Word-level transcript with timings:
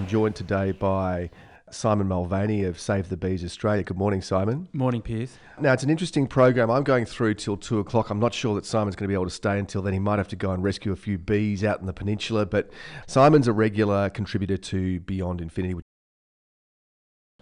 I'm 0.00 0.06
joined 0.06 0.34
today 0.34 0.72
by 0.72 1.28
Simon 1.70 2.08
Mulvaney 2.08 2.64
of 2.64 2.80
Save 2.80 3.10
the 3.10 3.18
Bees 3.18 3.44
Australia. 3.44 3.82
Good 3.82 3.98
morning, 3.98 4.22
Simon. 4.22 4.66
Morning, 4.72 5.02
Piers. 5.02 5.36
Now, 5.60 5.74
it's 5.74 5.82
an 5.82 5.90
interesting 5.90 6.26
program. 6.26 6.70
I'm 6.70 6.84
going 6.84 7.04
through 7.04 7.34
till 7.34 7.58
two 7.58 7.80
o'clock. 7.80 8.08
I'm 8.08 8.18
not 8.18 8.32
sure 8.32 8.54
that 8.54 8.64
Simon's 8.64 8.96
going 8.96 9.04
to 9.04 9.08
be 9.08 9.14
able 9.14 9.26
to 9.26 9.30
stay 9.30 9.58
until 9.58 9.82
then. 9.82 9.92
He 9.92 9.98
might 9.98 10.16
have 10.16 10.28
to 10.28 10.36
go 10.36 10.52
and 10.52 10.64
rescue 10.64 10.90
a 10.90 10.96
few 10.96 11.18
bees 11.18 11.62
out 11.64 11.80
in 11.80 11.86
the 11.86 11.92
peninsula. 11.92 12.46
But 12.46 12.70
Simon's 13.08 13.46
a 13.46 13.52
regular 13.52 14.08
contributor 14.08 14.56
to 14.56 15.00
Beyond 15.00 15.42
Infinity, 15.42 15.74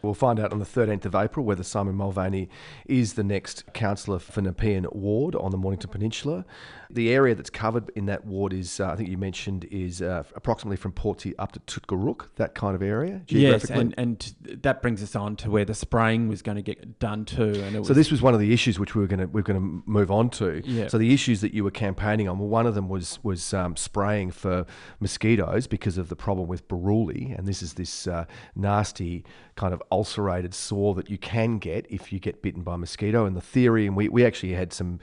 We'll 0.03 0.15
find 0.15 0.39
out 0.39 0.53
on 0.53 0.59
the 0.59 0.65
13th 0.65 1.05
of 1.07 1.15
April 1.15 1.45
whether 1.45 1.63
Simon 1.63 1.97
Mulvaney 1.97 2.49
is 2.87 3.15
the 3.15 3.25
next 3.25 3.73
councillor 3.73 4.19
for 4.19 4.41
Nepean 4.41 4.87
Ward 4.93 5.35
on 5.35 5.51
the 5.51 5.57
Mornington 5.57 5.91
Peninsula. 5.91 6.45
The 6.91 7.11
area 7.11 7.35
that's 7.35 7.51
covered 7.51 7.91
in 7.95 8.07
that 8.07 8.25
ward 8.25 8.53
is, 8.53 8.81
uh, 8.81 8.89
I 8.89 8.97
think 8.97 9.09
you 9.09 9.19
mentioned, 9.19 9.67
is 9.71 10.01
uh, 10.01 10.25
approximately 10.35 10.77
from 10.77 10.93
Portsea 10.93 11.35
up 11.39 11.53
to 11.53 11.61
Tootgarook, 11.61 12.35
that 12.37 12.55
kind 12.55 12.75
of 12.75 12.83
area. 12.83 13.23
Yes, 13.29 13.71
and, 13.71 13.95
and 13.99 14.35
that 14.63 14.81
brings 14.81 15.03
us 15.03 15.15
on 15.15 15.37
to 15.37 15.51
where 15.51 15.65
the 15.65 15.75
spraying 15.75 16.29
was 16.29 16.43
going 16.43 16.57
to 16.57 16.63
get 16.63 16.99
done 16.99 17.25
too. 17.25 17.63
And 17.65 17.87
so 17.87 17.93
this 17.93 18.11
was 18.11 18.23
one 18.23 18.35
of 18.35 18.41
the 18.41 18.53
issues 18.53 18.79
which 18.79 18.95
we 18.95 19.01
were 19.01 19.07
going 19.07 19.21
to 19.21 19.27
we 19.27 19.41
are 19.41 19.45
going 19.45 19.61
to 19.61 19.83
move 19.91 20.11
on 20.11 20.31
to. 20.31 20.63
Yeah. 20.65 20.89
So 20.89 20.99
the 20.99 21.13
issues 21.13 21.41
that 21.43 21.53
you 21.53 21.65
were 21.65 21.71
campaigning 21.71 22.29
on, 22.29 22.39
well, 22.39 22.49
one 22.49 22.67
of 22.67 22.75
them 22.75 22.89
was 22.89 23.19
was 23.23 23.53
um, 23.53 23.77
spraying 23.77 24.31
for 24.31 24.67
mosquitoes 25.01 25.67
because 25.67 25.99
of 25.99 26.09
the 26.09 26.17
problem 26.17 26.49
with 26.49 26.69
Buruli, 26.69 27.37
and 27.37 27.47
this 27.47 27.63
is 27.63 27.75
this 27.75 28.07
uh, 28.07 28.25
nasty 28.55 29.25
kind 29.57 29.75
of 29.75 29.83
ulcerated 29.91 30.55
sore 30.55 30.95
that 30.95 31.11
you 31.11 31.19
can 31.19 31.59
get 31.59 31.87
if 31.91 32.13
you 32.13 32.19
get 32.19 32.43
bitten 32.43 32.63
by 32.63 32.75
a 32.75 32.79
mosquito. 32.79 33.27
And 33.27 33.37
the 33.37 33.41
theory, 33.41 33.87
and 33.87 33.97
we, 33.97 34.09
we 34.09 34.25
actually 34.25 34.53
had 34.53 34.73
some 34.73 35.01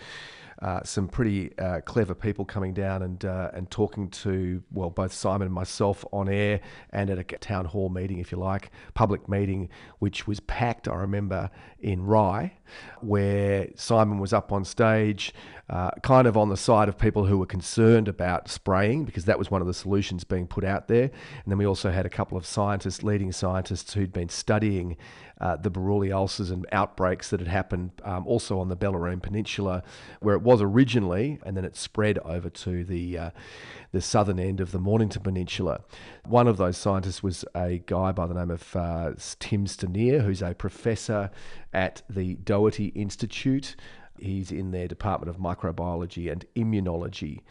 uh, 0.61 0.81
some 0.83 1.07
pretty 1.07 1.57
uh, 1.59 1.81
clever 1.81 2.15
people 2.15 2.45
coming 2.45 2.73
down 2.73 3.01
and 3.01 3.25
uh, 3.25 3.51
and 3.53 3.69
talking 3.69 4.09
to 4.09 4.63
well 4.71 4.89
both 4.89 5.11
Simon 5.13 5.47
and 5.47 5.53
myself 5.53 6.05
on 6.11 6.29
air 6.29 6.61
and 6.91 7.09
at 7.09 7.19
a 7.19 7.23
town 7.23 7.65
hall 7.65 7.89
meeting, 7.89 8.19
if 8.19 8.31
you 8.31 8.37
like, 8.37 8.71
public 8.93 9.27
meeting, 9.27 9.69
which 9.99 10.27
was 10.27 10.39
packed. 10.41 10.87
I 10.87 10.95
remember 10.95 11.49
in 11.79 12.03
Rye, 12.03 12.53
where 13.01 13.69
Simon 13.75 14.19
was 14.19 14.33
up 14.33 14.51
on 14.51 14.63
stage, 14.63 15.33
uh, 15.69 15.89
kind 16.03 16.27
of 16.27 16.38
on 16.38 16.49
the 16.49 16.58
side 16.58 16.88
of 16.88 16.97
people 16.97 17.25
who 17.25 17.39
were 17.39 17.45
concerned 17.45 18.08
about 18.08 18.47
spraying 18.47 19.03
because 19.03 19.25
that 19.25 19.39
was 19.39 19.49
one 19.49 19.61
of 19.61 19.67
the 19.67 19.73
solutions 19.73 20.23
being 20.23 20.45
put 20.45 20.63
out 20.63 20.88
there. 20.88 21.03
And 21.03 21.47
then 21.47 21.57
we 21.57 21.66
also 21.66 21.91
had 21.91 22.05
a 22.05 22.09
couple 22.09 22.38
of 22.38 22.45
scientists, 22.45 23.02
leading 23.02 23.31
scientists, 23.31 23.94
who'd 23.94 24.13
been 24.13 24.30
studying 24.30 24.95
uh, 25.41 25.55
the 25.57 25.72
Buruli 25.72 26.13
ulcers 26.13 26.52
and 26.52 26.66
outbreaks 26.72 27.30
that 27.31 27.39
had 27.39 27.49
happened 27.49 27.91
um, 28.03 28.25
also 28.27 28.59
on 28.59 28.69
the 28.69 28.77
Bellarine 28.77 29.22
Peninsula, 29.22 29.83
where 30.19 30.35
it 30.35 30.41
was 30.41 30.61
originally, 30.61 31.39
and 31.44 31.57
then 31.57 31.66
it 31.66 31.75
spread 31.75 32.19
over 32.19 32.50
to 32.50 32.83
the 32.83 33.17
uh, 33.17 33.29
the 33.91 34.02
southern 34.02 34.39
end 34.39 34.59
of 34.59 34.72
the 34.72 34.79
Mornington 34.79 35.23
Peninsula. 35.23 35.81
One 36.25 36.47
of 36.47 36.57
those 36.57 36.77
scientists 36.77 37.23
was 37.23 37.44
a 37.55 37.81
guy 37.85 38.11
by 38.11 38.27
the 38.27 38.33
name 38.33 38.52
of 38.52 38.75
uh, 38.75 39.13
Tim 39.39 39.66
Stinear, 39.66 40.23
who's 40.23 40.41
a 40.41 40.53
professor 40.53 41.31
at 41.73 42.02
the 42.09 42.35
Doherty 42.35 42.88
Institute. 42.88 43.75
He's 44.19 44.52
in 44.52 44.71
their 44.71 44.88
Department 44.88 45.30
of 45.30 45.41
Microbiology 45.41 46.31
and 46.31 46.45
Immunology. 46.55 47.41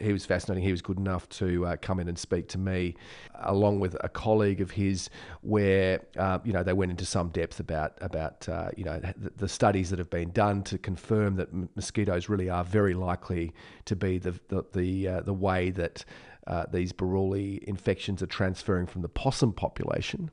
He 0.00 0.12
was 0.12 0.24
fascinating. 0.24 0.64
He 0.64 0.70
was 0.70 0.80
good 0.80 0.98
enough 0.98 1.28
to 1.30 1.66
uh, 1.66 1.76
come 1.76 2.00
in 2.00 2.08
and 2.08 2.18
speak 2.18 2.48
to 2.48 2.58
me, 2.58 2.94
along 3.34 3.80
with 3.80 3.96
a 4.00 4.08
colleague 4.08 4.60
of 4.60 4.70
his, 4.70 5.10
where 5.42 6.00
uh, 6.16 6.38
you 6.44 6.52
know 6.52 6.62
they 6.62 6.72
went 6.72 6.90
into 6.90 7.04
some 7.04 7.28
depth 7.28 7.60
about 7.60 7.94
about 8.00 8.48
uh, 8.48 8.70
you 8.76 8.84
know 8.84 8.98
the, 8.98 9.32
the, 9.36 9.48
studies 9.48 9.90
that 9.90 9.98
have 9.98 10.10
been 10.10 10.30
done 10.30 10.62
to 10.64 10.78
confirm 10.78 11.36
that 11.36 11.48
mosquitoes 11.76 12.28
really 12.28 12.48
are 12.48 12.64
very 12.64 12.94
likely 12.94 13.52
to 13.84 13.96
be 13.96 14.18
the 14.18 14.32
the 14.48 14.64
the, 14.72 15.08
uh, 15.08 15.20
the 15.20 15.34
way 15.34 15.70
that 15.70 16.04
uh, 16.46 16.64
these 16.72 16.92
Buruli 16.92 17.62
infections 17.64 18.22
are 18.22 18.26
transferring 18.26 18.86
from 18.86 19.02
the 19.02 19.08
possum 19.08 19.52
population 19.52 20.30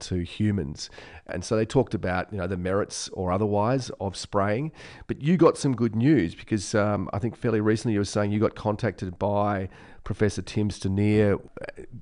to 0.00 0.24
humans. 0.24 0.90
And 1.26 1.44
so 1.44 1.56
they 1.56 1.64
talked 1.64 1.94
about, 1.94 2.32
you 2.32 2.38
know, 2.38 2.46
the 2.46 2.56
merits 2.56 3.08
or 3.12 3.32
otherwise 3.32 3.90
of 4.00 4.16
spraying. 4.16 4.72
But 5.06 5.22
you 5.22 5.36
got 5.36 5.58
some 5.58 5.74
good 5.74 5.96
news 5.96 6.34
because 6.34 6.74
um, 6.74 7.10
I 7.12 7.18
think 7.18 7.36
fairly 7.36 7.60
recently 7.60 7.94
you 7.94 8.00
were 8.00 8.04
saying 8.04 8.32
you 8.32 8.40
got 8.40 8.54
contacted 8.54 9.18
by 9.18 9.68
Professor 10.04 10.40
Tim 10.40 10.68
Stinear, 10.70 11.40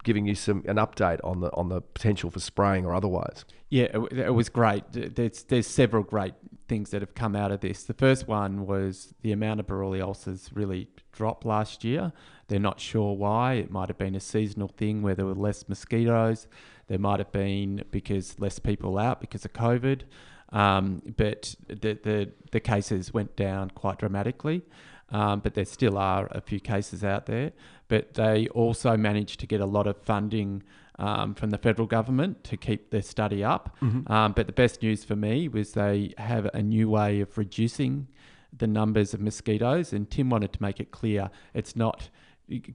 giving 0.03 0.27
you 0.27 0.34
some 0.34 0.62
an 0.66 0.77
update 0.77 1.21
on 1.25 1.41
the 1.41 1.50
on 1.54 1.71
the 1.71 1.81
potential 1.81 2.31
for 2.31 2.38
spraying 2.38 2.84
or 2.84 2.94
otherwise. 2.94 3.47
Yeah, 3.71 3.84
it, 3.84 4.12
it 4.12 4.34
was 4.34 4.50
great. 4.50 4.84
There's 4.93 5.44
there's 5.44 5.66
several 5.66 6.03
great 6.03 6.34
things 6.69 6.91
that 6.91 7.00
have 7.00 7.15
come 7.15 7.34
out 7.34 7.50
of 7.50 7.60
this. 7.60 7.84
The 7.84 7.94
first 7.94 8.28
one 8.28 8.66
was 8.66 9.15
the 9.22 9.33
amount 9.33 9.60
of 9.60 9.66
Buruli 9.66 10.03
ulcers 10.03 10.50
really 10.53 10.88
dropped 11.12 11.47
last 11.47 11.83
year. 11.83 12.12
They're 12.49 12.60
not 12.60 12.78
sure 12.78 13.16
why. 13.16 13.54
It 13.54 13.71
might 13.71 13.88
have 13.88 13.99
been 13.99 14.15
a 14.15 14.21
seasonal 14.21 14.69
thing 14.69 15.03
where 15.03 15.15
there 15.15 15.27
were 15.27 15.34
less 15.34 15.69
mosquitoes. 15.69 16.47
There 16.87 16.99
might 16.99 17.19
have 17.19 17.33
been 17.33 17.84
because 17.91 18.39
less 18.39 18.59
people 18.59 18.99
out 18.99 19.21
because 19.21 19.45
of 19.45 19.53
COVID. 19.53 20.03
Um, 20.50 21.03
but 21.17 21.55
the, 21.67 21.99
the, 22.03 22.31
the 22.53 22.61
cases 22.61 23.12
went 23.12 23.37
down 23.37 23.71
quite 23.71 23.99
dramatically. 23.99 24.62
Um, 25.11 25.41
but 25.41 25.55
there 25.55 25.65
still 25.65 25.99
are 25.99 26.28
a 26.31 26.41
few 26.41 26.61
cases 26.61 27.05
out 27.05 27.27
there. 27.27 27.53
But 27.89 28.15
they 28.15 28.49
also 28.49 28.97
managed 28.97 29.41
to 29.41 29.47
get 29.47 29.61
a 29.61 29.67
lot 29.67 29.87
of 29.87 29.97
funding 29.99 30.62
um, 30.99 31.34
from 31.34 31.50
the 31.50 31.59
federal 31.59 31.87
government 31.87 32.45
to 32.45 32.56
keep 32.56 32.91
their 32.91 33.03
study 33.03 33.43
up. 33.43 33.77
Mm-hmm. 33.83 34.11
Um, 34.11 34.33
but 34.33 34.47
the 34.47 34.53
best 34.53 34.83
news 34.83 35.05
for 35.05 35.16
me 35.16 35.49
was 35.49 35.72
they 35.72 36.15
have 36.19 36.47
a 36.55 36.62
new 36.62 36.89
way 36.89 37.21
of 37.21 37.37
reducing 37.37 38.09
the 38.56 38.66
numbers 38.66 39.12
of 39.12 39.21
mosquitoes. 39.21 39.93
And 39.93 40.11
Tim 40.11 40.31
wanted 40.31 40.53
to 40.53 40.62
make 40.62 40.81
it 40.81 40.91
clear 40.91 41.31
it's 41.53 41.75
not 41.75 42.09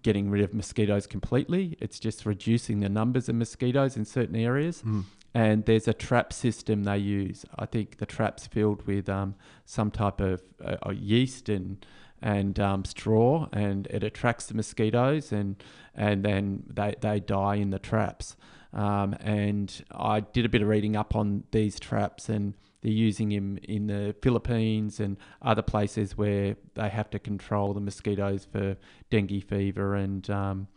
getting 0.01 0.29
rid 0.29 0.43
of 0.43 0.53
mosquitoes 0.53 1.07
completely. 1.07 1.77
It's 1.79 1.99
just 1.99 2.25
reducing 2.25 2.79
the 2.79 2.89
numbers 2.89 3.29
of 3.29 3.35
mosquitoes 3.35 3.95
in 3.95 4.05
certain 4.05 4.35
areas. 4.35 4.81
Mm. 4.85 5.05
And 5.33 5.65
there's 5.65 5.87
a 5.87 5.93
trap 5.93 6.33
system 6.33 6.83
they 6.83 6.97
use. 6.97 7.45
I 7.57 7.65
think 7.67 7.97
the 7.97 8.07
trap's 8.07 8.47
filled 8.47 8.87
with 8.87 9.07
um, 9.07 9.35
some 9.65 9.91
type 9.91 10.21
of 10.21 10.41
uh, 10.63 10.91
yeast 10.91 11.49
and 11.49 11.85
and 12.21 12.59
um, 12.59 12.83
straw, 12.83 13.47
and 13.53 13.87
it 13.87 14.03
attracts 14.03 14.47
the 14.47 14.53
mosquitoes, 14.53 15.31
and 15.31 15.55
and 15.95 16.25
then 16.25 16.63
they, 16.67 16.95
they 16.99 17.19
die 17.19 17.55
in 17.55 17.69
the 17.69 17.79
traps. 17.79 18.35
Um, 18.73 19.15
and 19.21 19.83
I 19.91 20.19
did 20.19 20.45
a 20.45 20.49
bit 20.49 20.61
of 20.61 20.67
reading 20.67 20.95
up 20.95 21.15
on 21.15 21.43
these 21.51 21.79
traps 21.79 22.29
and 22.29 22.53
they're 22.81 22.91
using 22.91 23.31
him 23.31 23.59
in 23.63 23.87
the 23.87 24.15
Philippines 24.21 24.99
and 24.99 25.17
other 25.41 25.61
places 25.61 26.17
where 26.17 26.55
they 26.75 26.89
have 26.89 27.09
to 27.09 27.19
control 27.19 27.73
the 27.73 27.81
mosquitoes 27.81 28.47
for 28.49 28.77
dengue 29.09 29.43
fever 29.43 29.95
and 29.95 30.29
um, 30.29 30.67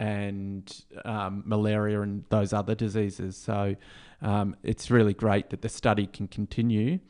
and 0.00 0.84
um, 1.04 1.42
malaria 1.44 2.00
and 2.02 2.24
those 2.28 2.52
other 2.52 2.76
diseases. 2.76 3.36
So 3.36 3.74
um, 4.22 4.54
it's 4.62 4.90
really 4.90 5.14
great 5.14 5.50
that 5.50 5.62
the 5.62 5.68
study 5.68 6.06
can 6.06 6.28
continue 6.28 7.00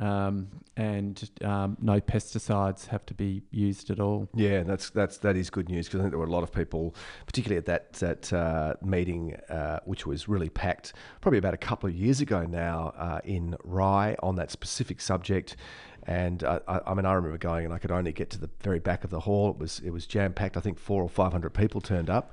um, 0.00 0.48
and 0.76 1.28
um, 1.42 1.76
no 1.80 2.00
pesticides 2.00 2.86
have 2.86 3.04
to 3.06 3.14
be 3.14 3.42
used 3.50 3.90
at 3.90 3.98
all. 3.98 4.28
Yeah, 4.34 4.62
that's 4.62 4.90
that's 4.90 5.18
that 5.18 5.36
is 5.36 5.50
good 5.50 5.68
news 5.68 5.86
because 5.86 6.00
I 6.00 6.02
think 6.04 6.12
there 6.12 6.18
were 6.18 6.26
a 6.26 6.30
lot 6.30 6.44
of 6.44 6.52
people, 6.52 6.94
particularly 7.26 7.58
at 7.58 7.66
that 7.66 7.92
that 7.94 8.32
uh, 8.32 8.74
meeting, 8.82 9.34
uh, 9.48 9.80
which 9.84 10.06
was 10.06 10.28
really 10.28 10.48
packed, 10.48 10.92
probably 11.20 11.38
about 11.38 11.54
a 11.54 11.58
couple 11.58 11.88
of 11.88 11.94
years 11.94 12.20
ago 12.20 12.44
now 12.44 12.92
uh, 12.96 13.20
in 13.24 13.56
Rye 13.64 14.16
on 14.22 14.36
that 14.36 14.50
specific 14.50 15.00
subject. 15.00 15.56
And 16.04 16.42
I, 16.42 16.60
I, 16.66 16.94
mean, 16.94 17.04
I 17.04 17.12
remember 17.12 17.36
going, 17.36 17.66
and 17.66 17.74
I 17.74 17.78
could 17.78 17.90
only 17.90 18.12
get 18.12 18.30
to 18.30 18.38
the 18.38 18.48
very 18.62 18.78
back 18.78 19.04
of 19.04 19.10
the 19.10 19.20
hall. 19.20 19.50
It 19.50 19.58
was 19.58 19.80
it 19.84 19.90
was 19.90 20.06
jam 20.06 20.32
packed. 20.32 20.56
I 20.56 20.60
think 20.60 20.78
four 20.78 21.02
or 21.02 21.08
five 21.08 21.32
hundred 21.32 21.50
people 21.50 21.82
turned 21.82 22.08
up 22.08 22.32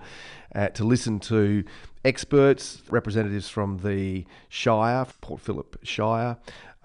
uh, 0.54 0.70
to 0.70 0.86
listen 0.86 1.20
to 1.22 1.66
experts, 2.06 2.84
representatives 2.90 3.50
from 3.50 3.80
the 3.80 4.26
Shire, 4.48 5.06
Port 5.20 5.42
Phillip 5.42 5.78
Shire, 5.84 6.38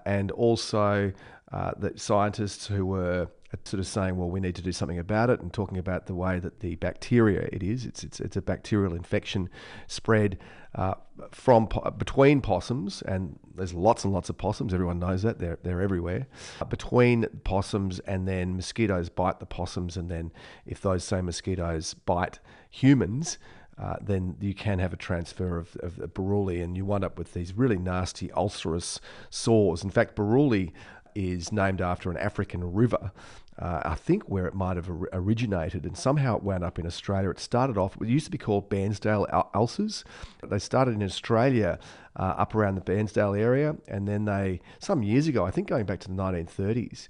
and 0.05 0.31
also 0.31 1.11
uh, 1.51 1.71
the 1.77 1.97
scientists 1.97 2.67
who 2.67 2.85
were 2.85 3.27
sort 3.65 3.79
of 3.81 3.87
saying, 3.87 4.15
well, 4.15 4.29
we 4.29 4.39
need 4.39 4.55
to 4.55 4.61
do 4.61 4.71
something 4.71 4.99
about 4.99 5.29
it, 5.29 5.41
and 5.41 5.51
talking 5.51 5.77
about 5.77 6.05
the 6.05 6.15
way 6.15 6.39
that 6.39 6.61
the 6.61 6.75
bacteria 6.75 7.49
it 7.51 7.61
is, 7.61 7.85
it's 7.85 8.03
it's, 8.03 8.19
it's 8.19 8.37
a 8.37 8.41
bacterial 8.41 8.93
infection 8.93 9.49
spread 9.87 10.37
uh, 10.75 10.93
from 11.31 11.67
between 11.97 12.39
possums, 12.39 13.01
and 13.01 13.37
there's 13.55 13.73
lots 13.73 14.05
and 14.05 14.13
lots 14.13 14.29
of 14.29 14.37
possums. 14.37 14.73
Everyone 14.73 14.99
knows 14.99 15.23
that 15.23 15.39
they're 15.39 15.59
they're 15.63 15.81
everywhere. 15.81 16.27
Uh, 16.61 16.65
between 16.65 17.25
possums 17.43 17.99
and 17.99 18.27
then 18.27 18.55
mosquitoes 18.55 19.09
bite 19.09 19.39
the 19.39 19.45
possums, 19.45 19.97
and 19.97 20.09
then 20.09 20.31
if 20.65 20.81
those 20.81 21.03
same 21.03 21.25
mosquitoes 21.25 21.93
bite 21.93 22.39
humans. 22.69 23.37
Uh, 23.79 23.95
then 24.01 24.35
you 24.39 24.53
can 24.53 24.79
have 24.79 24.93
a 24.93 24.97
transfer 24.97 25.57
of, 25.57 25.75
of, 25.77 25.95
Buruli, 26.13 26.63
and 26.63 26.77
you 26.77 26.85
wind 26.85 27.03
up 27.03 27.17
with 27.17 27.33
these 27.33 27.53
really 27.53 27.77
nasty 27.77 28.31
ulcerous 28.33 28.99
sores. 29.29 29.83
In 29.83 29.89
fact, 29.89 30.15
Buruli 30.15 30.71
is 31.15 31.51
named 31.51 31.81
after 31.81 32.11
an 32.11 32.17
African 32.17 32.73
river. 32.73 33.11
Uh, 33.59 33.81
I 33.83 33.95
think 33.95 34.23
where 34.23 34.47
it 34.47 34.53
might 34.53 34.77
have 34.77 34.89
originated, 35.13 35.85
and 35.85 35.97
somehow 35.97 36.37
it 36.37 36.43
wound 36.43 36.63
up 36.63 36.79
in 36.79 36.87
Australia. 36.87 37.29
It 37.29 37.39
started 37.39 37.77
off, 37.77 37.95
it 38.01 38.07
used 38.07 38.25
to 38.25 38.31
be 38.31 38.37
called 38.37 38.69
Bairnsdale 38.69 39.27
ulcers. 39.53 40.03
They 40.47 40.57
started 40.57 40.95
in 40.95 41.03
Australia 41.03 41.77
uh, 42.15 42.35
up 42.37 42.55
around 42.55 42.75
the 42.75 42.81
Bairnsdale 42.81 43.37
area, 43.37 43.75
and 43.87 44.07
then 44.07 44.25
they, 44.25 44.61
some 44.79 45.03
years 45.03 45.27
ago, 45.27 45.45
I 45.45 45.51
think 45.51 45.67
going 45.67 45.85
back 45.85 45.99
to 46.01 46.07
the 46.07 46.15
1930s, 46.15 47.07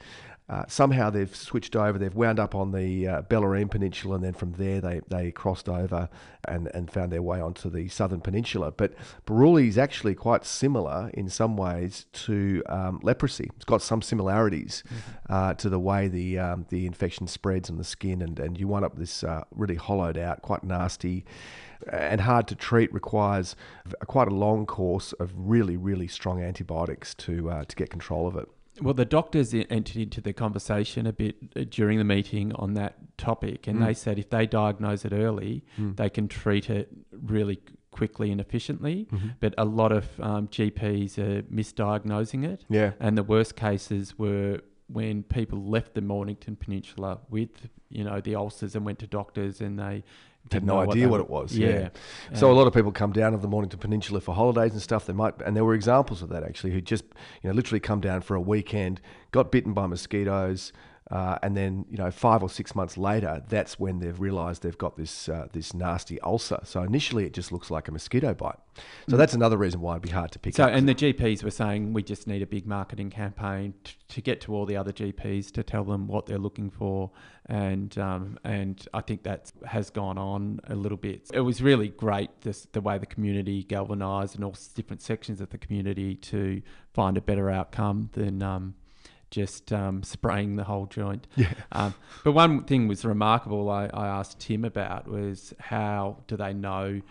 Uh, 0.52 0.66
somehow 0.68 1.10
they've 1.10 1.34
switched 1.34 1.78
over. 1.78 1.98
They've 1.98 2.14
wound 2.14 2.38
up 2.38 2.56
on 2.56 2.74
the 2.74 3.08
uh, 3.08 3.22
Bellarine 3.22 3.72
Peninsula, 3.72 4.16
and 4.16 4.24
then 4.24 4.34
from 4.34 4.52
there 4.54 4.82
they, 4.82 5.00
they 5.08 5.32
crossed 5.32 5.70
over 5.70 6.10
and, 6.46 6.70
and 6.74 6.92
found 6.92 7.10
their 7.10 7.22
way 7.22 7.40
onto 7.40 7.70
the 7.70 7.88
southern 7.88 8.20
peninsula. 8.20 8.74
But 8.74 8.94
Buruli 9.26 9.70
is 9.70 9.78
actually 9.78 10.14
quite 10.14 10.44
similar 10.44 11.10
in 11.14 11.30
some 11.30 11.56
ways 11.56 12.06
to 12.12 12.64
um, 12.68 13.00
leprosy. 13.02 13.50
It's 13.56 13.64
got 13.64 13.82
some 13.82 14.02
similarities 14.02 14.84
mm-hmm. 14.88 15.34
uh, 15.34 15.54
to 15.54 15.70
the 15.70 15.80
way 15.80 16.10
the 16.10 16.40
um, 16.40 16.66
the 16.68 16.86
infection 16.86 17.28
spreads 17.28 17.70
on 17.70 17.78
the 17.78 17.86
skin, 17.86 18.22
and, 18.22 18.38
and 18.38 18.60
you 18.60 18.68
wind 18.68 18.84
up 18.84 18.98
this 18.98 19.24
uh, 19.24 19.46
really 19.52 19.76
hollowed 19.76 20.18
out, 20.18 20.42
quite 20.42 20.66
nasty 20.66 21.24
and 21.90 22.22
hard 22.22 22.48
to 22.48 22.54
treat 22.54 22.94
requires 22.94 23.56
quite 24.06 24.28
a 24.28 24.32
long 24.32 24.68
course 24.68 25.14
of 25.14 25.32
really, 25.36 25.76
really 25.78 26.08
strong 26.08 26.44
antibiotics 26.44 27.16
to 27.16 27.50
uh, 27.50 27.64
to 27.66 27.76
get 27.76 27.90
control 27.90 28.28
of 28.28 28.36
it. 28.36 28.48
Well, 28.80 28.94
the 28.94 29.06
doctors 29.06 29.54
entered 29.54 29.98
into 29.98 30.22
the 30.22 30.34
conversation 30.34 31.06
a 31.06 31.14
bit 31.14 31.36
uh, 31.56 31.66
during 31.70 31.98
the 31.98 32.04
meeting 32.04 32.54
on 32.56 32.74
that 32.76 32.96
topic, 33.18 33.68
and 33.68 33.80
mm. 33.80 33.86
they 33.86 33.94
said 33.94 34.18
if 34.18 34.30
they 34.30 34.46
diagnose 34.46 35.04
it 35.04 35.14
early, 35.14 35.64
mm. 35.78 35.96
they 35.98 36.10
can 36.10 36.28
treat 36.28 36.70
it 36.70 36.90
really 37.12 37.60
quickly 37.92 38.32
and 38.32 38.40
efficiently. 38.40 39.08
Mm-hmm. 39.12 39.28
But 39.40 39.54
a 39.58 39.66
lot 39.66 39.92
of 39.92 40.08
um, 40.20 40.48
GPs 40.48 41.18
are 41.18 41.42
misdiagnosing 41.44 42.46
it. 42.46 42.66
Yeah. 42.70 42.92
And 43.00 43.18
the 43.18 43.24
worst 43.24 43.56
cases 43.56 44.18
were 44.18 44.62
when 44.92 45.24
people 45.24 45.64
left 45.64 45.94
the 45.94 46.02
Mornington 46.02 46.56
Peninsula 46.56 47.20
with, 47.30 47.50
you 47.90 48.04
know, 48.04 48.20
the 48.22 48.36
ulcers 48.36 48.76
and 48.76 48.86
went 48.86 49.00
to 49.00 49.08
doctors 49.08 49.62
and 49.62 49.80
they 49.80 50.04
had 50.52 50.66
no 50.66 50.80
idea 50.80 51.08
what, 51.08 51.20
what, 51.20 51.22
it 51.22 51.30
was. 51.30 51.58
Yeah. 51.58 51.68
yeah. 51.70 51.90
So 52.34 52.52
a 52.52 52.54
lot 52.54 52.68
of 52.68 52.74
people 52.74 52.92
come 52.92 53.12
down 53.12 53.34
to 53.34 53.38
the 53.38 53.48
Mornington 53.48 53.80
Peninsula 53.80 54.22
for 54.22 54.34
holidays 54.34 54.74
and 54.74 54.82
stuff. 54.82 55.06
They 55.06 55.14
might, 55.14 55.40
and 55.46 55.56
there 55.56 55.64
were 55.64 55.76
examples 55.76 56.22
of 56.22 56.30
that 56.30 56.44
actually, 56.44 56.72
who 56.72 56.82
just 56.82 57.04
you 57.42 57.50
know 57.50 57.56
literally 57.56 57.80
come 57.80 58.02
down 58.02 58.22
for 58.22 58.36
a 58.36 58.42
weekend, 58.42 59.02
got 59.32 59.52
bitten 59.52 59.74
by 59.74 59.86
mosquitoes, 59.86 60.74
uh, 61.12 61.38
and 61.44 61.58
then, 61.58 61.86
you 61.90 61.98
know, 61.98 62.10
five 62.10 62.42
or 62.42 62.50
six 62.50 62.74
months 62.74 62.98
later, 62.98 63.44
that's 63.50 63.78
when 63.78 64.00
they've 64.00 64.18
realised 64.18 64.64
they've 64.64 64.78
got 64.78 64.96
this 64.96 65.28
uh, 65.28 65.48
this 65.52 65.74
nasty 65.74 66.22
ulcer. 66.22 66.60
So 66.64 66.84
initially, 66.84 67.26
it 67.26 67.34
just 67.34 67.52
looks 67.52 67.70
like 67.70 67.90
a 67.90 67.92
mosquito 67.92 68.34
bite. 68.34 68.60
So 69.10 69.16
mm. 69.16 69.18
that's 69.18 69.34
another 69.34 69.58
reason 69.58 69.82
why 69.82 69.94
it'd 69.94 70.04
be 70.04 70.10
hard 70.10 70.32
to 70.32 70.40
pick 70.40 70.56
so, 70.56 70.64
up. 70.64 70.72
and 70.72 70.88
the 70.88 70.96
GPs 70.96 71.44
were 71.44 71.52
saying 71.52 71.92
we 71.92 72.02
just 72.02 72.28
need 72.28 72.42
a 72.42 72.46
big 72.46 72.66
marketing 72.66 73.10
campaign 73.10 73.74
t- 73.84 73.96
to 74.08 74.22
get 74.22 74.40
to 74.42 74.56
all 74.56 74.66
the 74.66 74.78
other 74.78 74.94
GPs 74.94 75.52
to 75.52 75.64
tell 75.64 75.84
them 75.84 76.08
what 76.08 76.28
they're 76.28 76.38
looking 76.38 76.70
for, 76.70 77.12
and 77.48 77.98
um, 77.98 78.40
and 78.46 78.88
I 78.94 79.02
think 79.02 79.24
that 79.24 79.52
has 79.66 79.90
gone 79.90 80.18
on 80.18 80.62
a 80.70 80.76
little 80.76 80.98
bit. 80.98 81.30
It 81.34 81.42
was 81.42 81.62
really 81.62 81.90
great 81.90 82.30
this, 82.40 82.68
the 82.72 82.80
way 82.80 82.98
the 82.98 83.06
community 83.06 83.64
galvanised 83.64 84.36
and 84.36 84.46
all 84.46 84.56
different 84.76 85.02
sections 85.02 85.42
of 85.42 85.50
the 85.50 85.58
community 85.58 86.16
to 86.16 86.62
find 86.94 87.18
a 87.18 87.22
better 87.22 87.50
outcome 87.50 88.12
than. 88.14 88.42
Um, 88.42 88.76
just 89.32 89.74
um, 89.74 90.04
spraying 90.04 90.58
the 90.58 90.66
whole 90.66 90.86
joint. 90.86 91.26
Yeah. 91.36 91.54
Um, 91.72 91.96
but 92.24 92.34
one 92.34 92.64
thing 92.66 92.88
was 92.88 93.04
remarkable. 93.04 93.70
I, 93.70 93.86
I 93.94 94.08
asked 94.08 94.40
Tim 94.40 94.64
about 94.64 95.08
was 95.08 95.54
how 95.60 96.18
do 96.28 96.38
they 96.38 96.54
know 96.54 97.02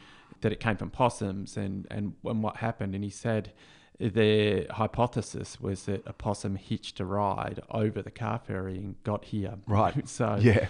that 0.43 0.53
it 0.53 0.61
came 0.61 0.77
from 0.77 0.91
possums 0.91 1.57
and, 1.57 1.87
and, 1.91 2.15
and 2.25 2.43
what 2.43 2.59
happened? 2.59 2.95
And 2.95 3.03
he 3.03 3.11
said 3.11 3.53
their 3.99 4.67
hypothesis 4.71 5.61
was 5.61 5.85
that 5.85 6.03
a 6.07 6.13
possum 6.13 6.57
hitched 6.57 7.01
a 7.01 7.05
ride 7.05 7.61
over 7.71 8.01
the 8.01 8.11
car 8.11 8.41
ferry 8.47 8.79
and 8.79 9.03
got 9.05 9.27
here. 9.27 9.55
Right. 9.67 10.09
so 10.09 10.39
yeah. 10.41 10.69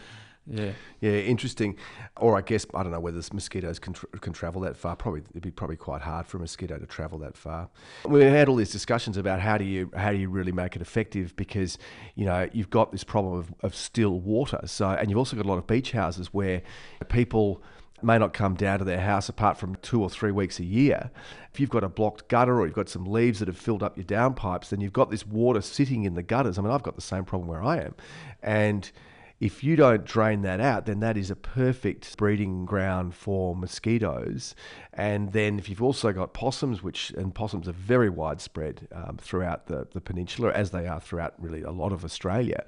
Yeah, 0.52 0.72
yeah, 1.00 1.12
interesting. 1.12 1.76
Or 2.16 2.36
I 2.36 2.40
guess 2.40 2.66
I 2.74 2.82
don't 2.82 2.90
know 2.90 3.00
whether 3.00 3.20
mosquitoes 3.32 3.78
can, 3.78 3.92
tra- 3.92 4.08
can 4.20 4.32
travel 4.32 4.60
that 4.62 4.76
far. 4.76 4.96
Probably 4.96 5.22
it'd 5.30 5.42
be 5.42 5.50
probably 5.50 5.76
quite 5.76 6.02
hard 6.02 6.26
for 6.26 6.38
a 6.38 6.40
mosquito 6.40 6.76
to 6.76 6.86
travel 6.86 7.18
that 7.20 7.36
far. 7.36 7.68
We 8.04 8.24
had 8.24 8.48
all 8.48 8.56
these 8.56 8.72
discussions 8.72 9.16
about 9.16 9.40
how 9.40 9.58
do 9.58 9.64
you 9.64 9.90
how 9.94 10.10
do 10.10 10.18
you 10.18 10.28
really 10.28 10.52
make 10.52 10.74
it 10.74 10.82
effective 10.82 11.36
because 11.36 11.78
you 12.16 12.24
know 12.24 12.48
you've 12.52 12.70
got 12.70 12.90
this 12.90 13.04
problem 13.04 13.34
of, 13.34 13.54
of 13.60 13.74
still 13.76 14.18
water. 14.20 14.60
So 14.66 14.88
and 14.90 15.08
you've 15.08 15.18
also 15.18 15.36
got 15.36 15.46
a 15.46 15.48
lot 15.48 15.58
of 15.58 15.68
beach 15.68 15.92
houses 15.92 16.34
where 16.34 16.62
people 17.08 17.62
may 18.02 18.18
not 18.18 18.32
come 18.32 18.54
down 18.54 18.78
to 18.78 18.84
their 18.84 19.00
house 19.00 19.28
apart 19.28 19.58
from 19.58 19.76
two 19.76 20.02
or 20.02 20.10
three 20.10 20.32
weeks 20.32 20.58
a 20.58 20.64
year. 20.64 21.10
If 21.52 21.60
you've 21.60 21.70
got 21.70 21.84
a 21.84 21.88
blocked 21.88 22.28
gutter 22.28 22.58
or 22.58 22.66
you've 22.66 22.74
got 22.74 22.88
some 22.88 23.04
leaves 23.04 23.38
that 23.38 23.48
have 23.48 23.58
filled 23.58 23.82
up 23.82 23.96
your 23.96 24.04
downpipes, 24.04 24.70
then 24.70 24.80
you've 24.80 24.92
got 24.92 25.10
this 25.10 25.26
water 25.26 25.60
sitting 25.60 26.04
in 26.04 26.14
the 26.14 26.22
gutters. 26.22 26.58
I 26.58 26.62
mean, 26.62 26.70
I've 26.70 26.82
got 26.82 26.96
the 26.96 27.02
same 27.02 27.24
problem 27.24 27.48
where 27.48 27.62
I 27.62 27.78
am, 27.78 27.94
and 28.42 28.90
if 29.40 29.64
you 29.64 29.74
don't 29.74 30.04
drain 30.04 30.42
that 30.42 30.60
out, 30.60 30.84
then 30.84 31.00
that 31.00 31.16
is 31.16 31.30
a 31.30 31.36
perfect 31.36 32.16
breeding 32.18 32.66
ground 32.66 33.14
for 33.14 33.56
mosquitoes. 33.56 34.54
And 34.92 35.32
then 35.32 35.58
if 35.58 35.68
you've 35.68 35.82
also 35.82 36.12
got 36.12 36.34
possums, 36.34 36.82
which 36.82 37.10
and 37.10 37.34
possums 37.34 37.66
are 37.66 37.72
very 37.72 38.10
widespread 38.10 38.86
um, 38.92 39.16
throughout 39.18 39.66
the, 39.66 39.86
the 39.92 40.00
peninsula, 40.00 40.52
as 40.52 40.72
they 40.72 40.86
are 40.86 41.00
throughout 41.00 41.34
really 41.38 41.62
a 41.62 41.70
lot 41.70 41.92
of 41.92 42.04
Australia. 42.04 42.66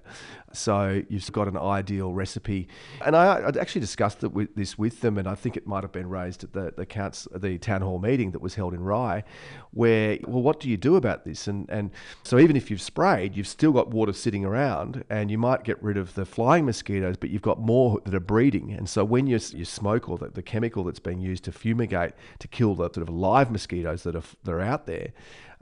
So 0.52 1.02
you've 1.10 1.30
got 1.32 1.46
an 1.46 1.58
ideal 1.58 2.14
recipe. 2.14 2.69
And 3.04 3.16
I, 3.16 3.40
I 3.40 3.48
actually 3.60 3.82
discussed 3.82 4.22
with, 4.22 4.54
this 4.54 4.78
with 4.78 5.00
them, 5.00 5.19
and 5.19 5.28
I 5.28 5.34
think 5.34 5.56
it 5.56 5.66
might 5.66 5.82
have 5.84 5.92
been 5.92 6.08
raised 6.08 6.42
at 6.42 6.52
the 6.52 6.72
the, 6.74 6.86
counts, 6.86 7.28
the 7.34 7.58
town 7.58 7.82
hall 7.82 7.98
meeting 7.98 8.30
that 8.30 8.40
was 8.40 8.54
held 8.54 8.72
in 8.72 8.80
Rye, 8.80 9.24
where 9.72 10.19
well, 10.24 10.42
what 10.42 10.60
do 10.60 10.70
you 10.70 10.76
do 10.78 10.96
about 10.96 11.24
this? 11.24 11.46
And 11.46 11.69
and 11.69 11.90
so 12.22 12.38
even 12.38 12.56
if 12.56 12.70
you've 12.70 12.80
sprayed, 12.80 13.36
you've 13.36 13.48
still 13.48 13.72
got 13.72 13.88
water 13.88 14.12
sitting 14.12 14.44
around, 14.44 15.04
and 15.10 15.30
you 15.30 15.38
might 15.38 15.64
get 15.64 15.82
rid 15.82 15.98
of 15.98 16.14
the 16.14 16.24
flying 16.24 16.62
mosquitoes, 16.64 17.17
but 17.17 17.31
you've 17.31 17.43
got 17.43 17.61
more 17.61 18.00
that 18.05 18.14
are 18.14 18.20
breeding. 18.20 18.73
And 18.73 18.88
so 18.88 19.05
when 19.05 19.26
you, 19.26 19.38
you 19.53 19.64
smoke 19.64 20.09
or 20.09 20.19
the, 20.19 20.29
the 20.29 20.43
chemical 20.43 20.85
that's 20.85 20.99
being 20.99 21.20
used 21.20 21.44
to 21.44 21.53
fumigate 21.53 22.12
to 22.38 22.49
kill 22.49 22.75
the 22.75 22.85
sort 22.85 22.99
of 22.99 23.09
live 23.09 23.50
mosquitoes 23.50 24.03
that 24.05 24.17
are, 24.17 24.23
that 24.44 24.53
are 24.53 24.61
out 24.61 24.87
there, 24.87 25.12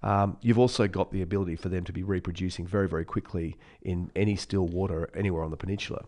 um, 0.03 0.37
you've 0.41 0.59
also 0.59 0.89
got 0.89 1.13
the 1.13 1.23
ability 1.23 1.57
for 1.57 1.69
them 1.69 1.85
to 1.85 1.93
be 1.93 2.03
reproducing 2.03 2.67
very, 2.67 2.89
very 2.89 3.05
quickly 3.05 3.57
in 3.83 4.11
any 4.17 4.37
still 4.37 4.67
water 4.67 5.11
anywhere 5.15 5.43
on 5.43 5.51
the 5.51 5.57
peninsula. 5.57 6.05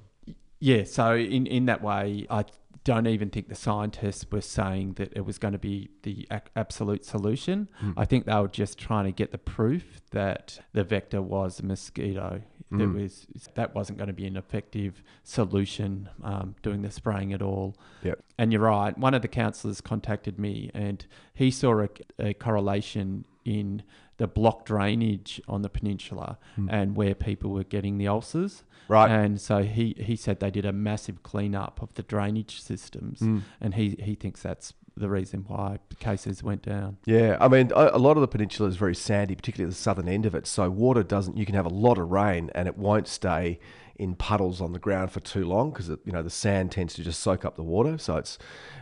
Yeah, 0.61 0.85
so 0.85 1.15
in, 1.17 1.47
in 1.47 1.67
that 1.67 1.83
way, 1.83 2.27
I 2.31 2.45
don't 2.85 3.07
even 3.07 3.31
think 3.31 3.49
the 3.49 3.55
scientists 3.55 4.27
were 4.31 4.41
saying 4.41 4.95
that 4.95 5.13
it 5.15 5.25
was 5.25 5.39
going 5.39 5.53
to 5.53 5.59
be 5.59 5.91
the 6.03 6.27
absolute 6.57 7.05
solution. 7.05 7.69
Mm. 7.83 7.95
I 7.97 8.05
think 8.05 8.27
they 8.27 8.35
were 8.35 8.49
just 8.49 8.79
trying 8.79 9.05
to 9.05 9.13
get 9.13 9.31
the 9.31 9.39
proof 9.39 10.01
that 10.11 10.61
the 10.73 10.83
vector 10.83 11.23
was 11.23 11.61
a 11.61 11.65
mosquito 11.65 12.43
that 12.73 12.85
mm. 12.85 13.03
was 13.03 13.27
that 13.55 13.75
wasn't 13.75 13.99
going 13.99 14.09
to 14.09 14.15
be 14.15 14.27
an 14.27 14.37
effective 14.37 15.03
solution 15.23 16.09
um, 16.25 16.55
doing 16.63 16.83
the 16.83 16.91
spraying 16.91 17.33
at 17.33 17.43
all. 17.43 17.77
Yep. 18.03 18.19
And 18.39 18.53
you're 18.53 18.63
right. 18.63 18.97
One 18.97 19.13
of 19.15 19.21
the 19.21 19.29
counsellors 19.29 19.81
contacted 19.81 20.39
me, 20.39 20.71
and 20.73 21.05
he 21.35 21.51
saw 21.51 21.83
a, 21.83 21.89
a 22.19 22.35
correlation 22.35 23.27
in 23.45 23.83
the 24.19 24.27
block 24.27 24.65
drainage 24.65 25.41
on 25.49 25.63
the 25.63 25.69
peninsula 25.69 26.39
mm. 26.59 26.69
and 26.71 26.97
where 26.97 27.15
people 27.15 27.51
were 27.51 27.65
getting 27.65 27.99
the 27.99 28.09
ulcers. 28.09 28.65
Right. 28.89 29.11
And 29.11 29.41
so 29.41 29.63
he, 29.63 29.95
he 29.99 30.17
said 30.17 30.41
they 30.41 30.51
did 30.51 30.67
a 30.67 30.73
massive 30.73 31.23
cleanup 31.23 31.81
of 31.81 31.95
the 31.95 32.03
drainage 32.03 32.61
systems, 32.61 33.21
mm. 33.21 33.43
and 33.61 33.75
he, 33.75 33.97
he 34.01 34.15
thinks 34.15 34.43
that's 34.43 34.75
the 34.97 35.09
reason 35.09 35.45
why 35.47 35.79
cases 35.99 36.43
went 36.43 36.63
down. 36.63 36.99
Yeah, 37.05 37.37
I 37.41 37.49
mean, 37.49 37.71
a 37.75 37.99
lot 37.99 38.17
of 38.17 38.21
the 38.21 38.29
peninsula 38.29 38.69
is 38.69 38.77
very 38.77 38.95
sandy, 38.95 39.35
particularly 39.35 39.71
the 39.71 39.77
southern 39.77 40.09
end 40.09 40.27
of 40.27 40.35
it. 40.35 40.47
So 40.47 40.69
water 40.71 41.03
doesn't. 41.03 41.37
You 41.37 41.47
can 41.47 41.55
have 41.55 41.67
a 41.67 41.71
lot 41.71 41.99
of 41.99 42.11
rain, 42.11 42.51
and 42.55 42.69
it 42.69 42.77
won't 42.77 43.09
stay 43.09 43.59
in 43.97 44.17
puddles 44.17 44.61
on 44.61 44.73
the 44.73 44.79
ground 44.79 45.13
for 45.13 45.21
too 45.21 45.45
long 45.45 45.71
because 45.71 45.89
you 45.89 46.13
know 46.13 46.23
the 46.23 46.31
sand 46.31 46.73
tends 46.73 46.95
to 46.95 47.03
just 47.03 47.21
soak 47.21 47.45
up 47.45 47.57
the 47.57 47.63
water. 47.63 47.99
So 47.99 48.17
it's 48.17 48.39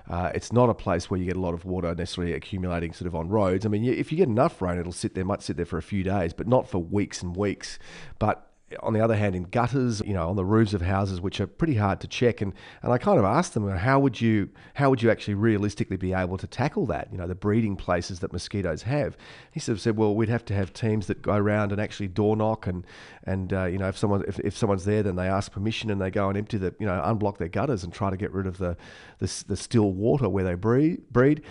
uh, 0.09 0.31
it's 0.35 0.53
not 0.53 0.69
a 0.71 0.75
place 0.75 1.11
where 1.11 1.19
you 1.19 1.27
get 1.27 1.37
a 1.37 1.41
lot 1.41 1.55
of 1.55 1.65
water 1.65 1.95
necessarily 1.95 2.33
accumulating 2.33 2.93
sort 2.93 3.07
of 3.07 3.15
on 3.15 3.29
roads. 3.29 3.65
I 3.65 3.69
mean, 3.69 3.85
if 3.85 4.11
you 4.11 4.19
get 4.19 4.29
enough 4.29 4.61
rain, 4.61 4.79
it'll 4.79 4.93
sit 4.93 5.15
there, 5.15 5.25
might 5.25 5.43
sit 5.43 5.57
there 5.57 5.67
for 5.67 5.79
a 5.79 5.83
few 5.83 6.03
days, 6.03 6.33
but 6.33 6.49
not 6.49 6.69
for 6.69 6.79
weeks 6.79 7.23
and 7.23 7.37
weeks. 7.37 7.79
But 8.19 8.50
on 8.81 8.93
the 8.93 9.01
other 9.01 9.17
hand, 9.17 9.35
in 9.35 9.45
gutters, 9.45 10.01
you 10.07 10.15
know, 10.15 10.29
on 10.29 10.37
the 10.37 10.45
roofs 10.45 10.75
of 10.75 10.83
houses, 10.83 11.21
which 11.21 11.41
are 11.41 11.47
pretty 11.47 11.75
hard 11.75 12.01
to 12.01 12.07
check. 12.07 12.41
And, 12.41 12.53
and 12.83 12.93
I 12.93 12.99
kind 12.99 13.19
of 13.19 13.25
asked 13.25 13.55
them, 13.55 13.69
how 13.69 13.99
would 13.99 14.21
you 14.21 14.49
how 14.75 14.91
would 14.91 15.03
you 15.03 15.11
actually 15.11 15.35
realistically 15.35 15.97
be 15.97 16.13
able 16.13 16.39
to 16.39 16.47
tackle 16.47 16.87
that? 16.87 17.09
You 17.11 17.19
know, 17.19 17.27
the 17.27 17.35
breeding 17.35 17.77
places 17.77 18.21
that 18.21 18.33
mosquitoes 18.33 18.83
have. 18.83 19.17
He 19.51 19.61
sort 19.61 19.77
of 19.77 19.81
said, 19.83 19.97
well, 19.97 20.15
we'd 20.15 20.29
have 20.29 20.45
to 20.47 20.55
have 20.55 20.73
teams 20.73 21.09
that 21.09 21.23
go 21.23 21.35
around 21.35 21.73
and 21.73 21.81
actually 21.81 22.09
door 22.09 22.37
knock 22.37 22.67
and 22.67 22.87
and 23.25 23.53
uh, 23.53 23.65
you 23.65 23.79
know, 23.79 23.89
if 23.89 23.99
someone 23.99 24.25
if, 24.29 24.39
if 24.41 24.57
someone's 24.57 24.85
there, 24.85 25.03
then 25.03 25.17
they 25.17 25.29
ask 25.29 25.51
permission 25.51 25.91
and 25.91 26.01
they 26.01 26.11
go 26.11 26.29
and 26.29 26.39
empty 26.39 26.59
the 26.59 26.75
you 26.79 26.87
know 26.87 27.01
unblock 27.05 27.39
their 27.39 27.49
gutters 27.49 27.83
and 27.83 27.93
try 27.93 28.11
to 28.11 28.17
get 28.17 28.33
rid 28.33 28.47
of 28.47 28.59
the 28.59 28.77
the, 29.19 29.45
the 29.49 29.57
still 29.57 29.93
water 29.93 30.29
where 30.29 30.45
they 30.45 30.55
breed 30.55 31.03
breed 31.11 31.43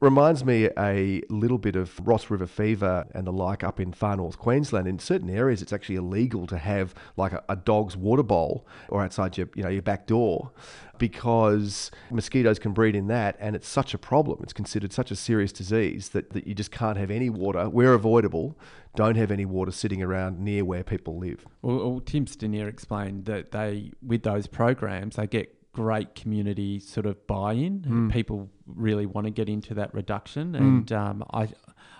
reminds 0.00 0.44
me 0.44 0.68
a 0.78 1.22
little 1.28 1.58
bit 1.58 1.76
of 1.76 1.98
Ross 2.06 2.30
River 2.30 2.46
fever 2.46 3.06
and 3.14 3.26
the 3.26 3.32
like 3.32 3.62
up 3.62 3.80
in 3.80 3.92
far 3.92 4.16
north 4.16 4.38
Queensland. 4.38 4.86
In 4.86 4.98
certain 4.98 5.30
areas, 5.30 5.62
it's 5.62 5.72
actually 5.72 5.96
illegal 5.96 6.46
to 6.46 6.58
have 6.58 6.94
like 7.16 7.32
a, 7.32 7.42
a, 7.48 7.56
dog's 7.56 7.96
water 7.96 8.22
bowl 8.22 8.66
or 8.88 9.02
outside 9.02 9.36
your 9.36 9.48
you 9.54 9.62
know 9.62 9.68
your 9.68 9.82
back 9.82 10.06
door 10.06 10.52
because 10.98 11.90
mosquitoes 12.10 12.58
can 12.58 12.72
breed 12.72 12.94
in 12.94 13.08
that, 13.08 13.36
and 13.40 13.56
it's 13.56 13.68
such 13.68 13.94
a 13.94 13.98
problem. 13.98 14.40
It's 14.42 14.52
considered 14.52 14.92
such 14.92 15.10
a 15.10 15.16
serious 15.16 15.52
disease 15.52 16.10
that, 16.10 16.30
that 16.30 16.46
you 16.46 16.54
just 16.54 16.70
can't 16.70 16.96
have 16.96 17.10
any 17.10 17.30
water 17.30 17.68
where 17.68 17.94
avoidable. 17.94 18.56
Don't 18.96 19.16
have 19.16 19.32
any 19.32 19.44
water 19.44 19.72
sitting 19.72 20.04
around 20.04 20.38
near 20.38 20.64
where 20.64 20.84
people 20.84 21.18
live. 21.18 21.44
Well, 21.62 21.76
well 21.78 22.00
Tim 22.00 22.26
Stinear 22.26 22.68
explained 22.68 23.24
that 23.24 23.50
they, 23.50 23.90
with 24.00 24.22
those 24.22 24.46
programs, 24.46 25.16
they 25.16 25.26
get 25.26 25.53
great 25.74 26.14
community 26.14 26.80
sort 26.80 27.04
of 27.04 27.26
buy-in. 27.26 27.80
Mm. 27.80 28.12
People 28.12 28.48
really 28.66 29.04
want 29.04 29.26
to 29.26 29.30
get 29.30 29.48
into 29.48 29.74
that 29.74 29.92
reduction, 29.92 30.54
hmm. 30.54 30.56
and 30.56 30.86
mm. 30.86 30.96
um, 30.96 31.24
I 31.34 31.48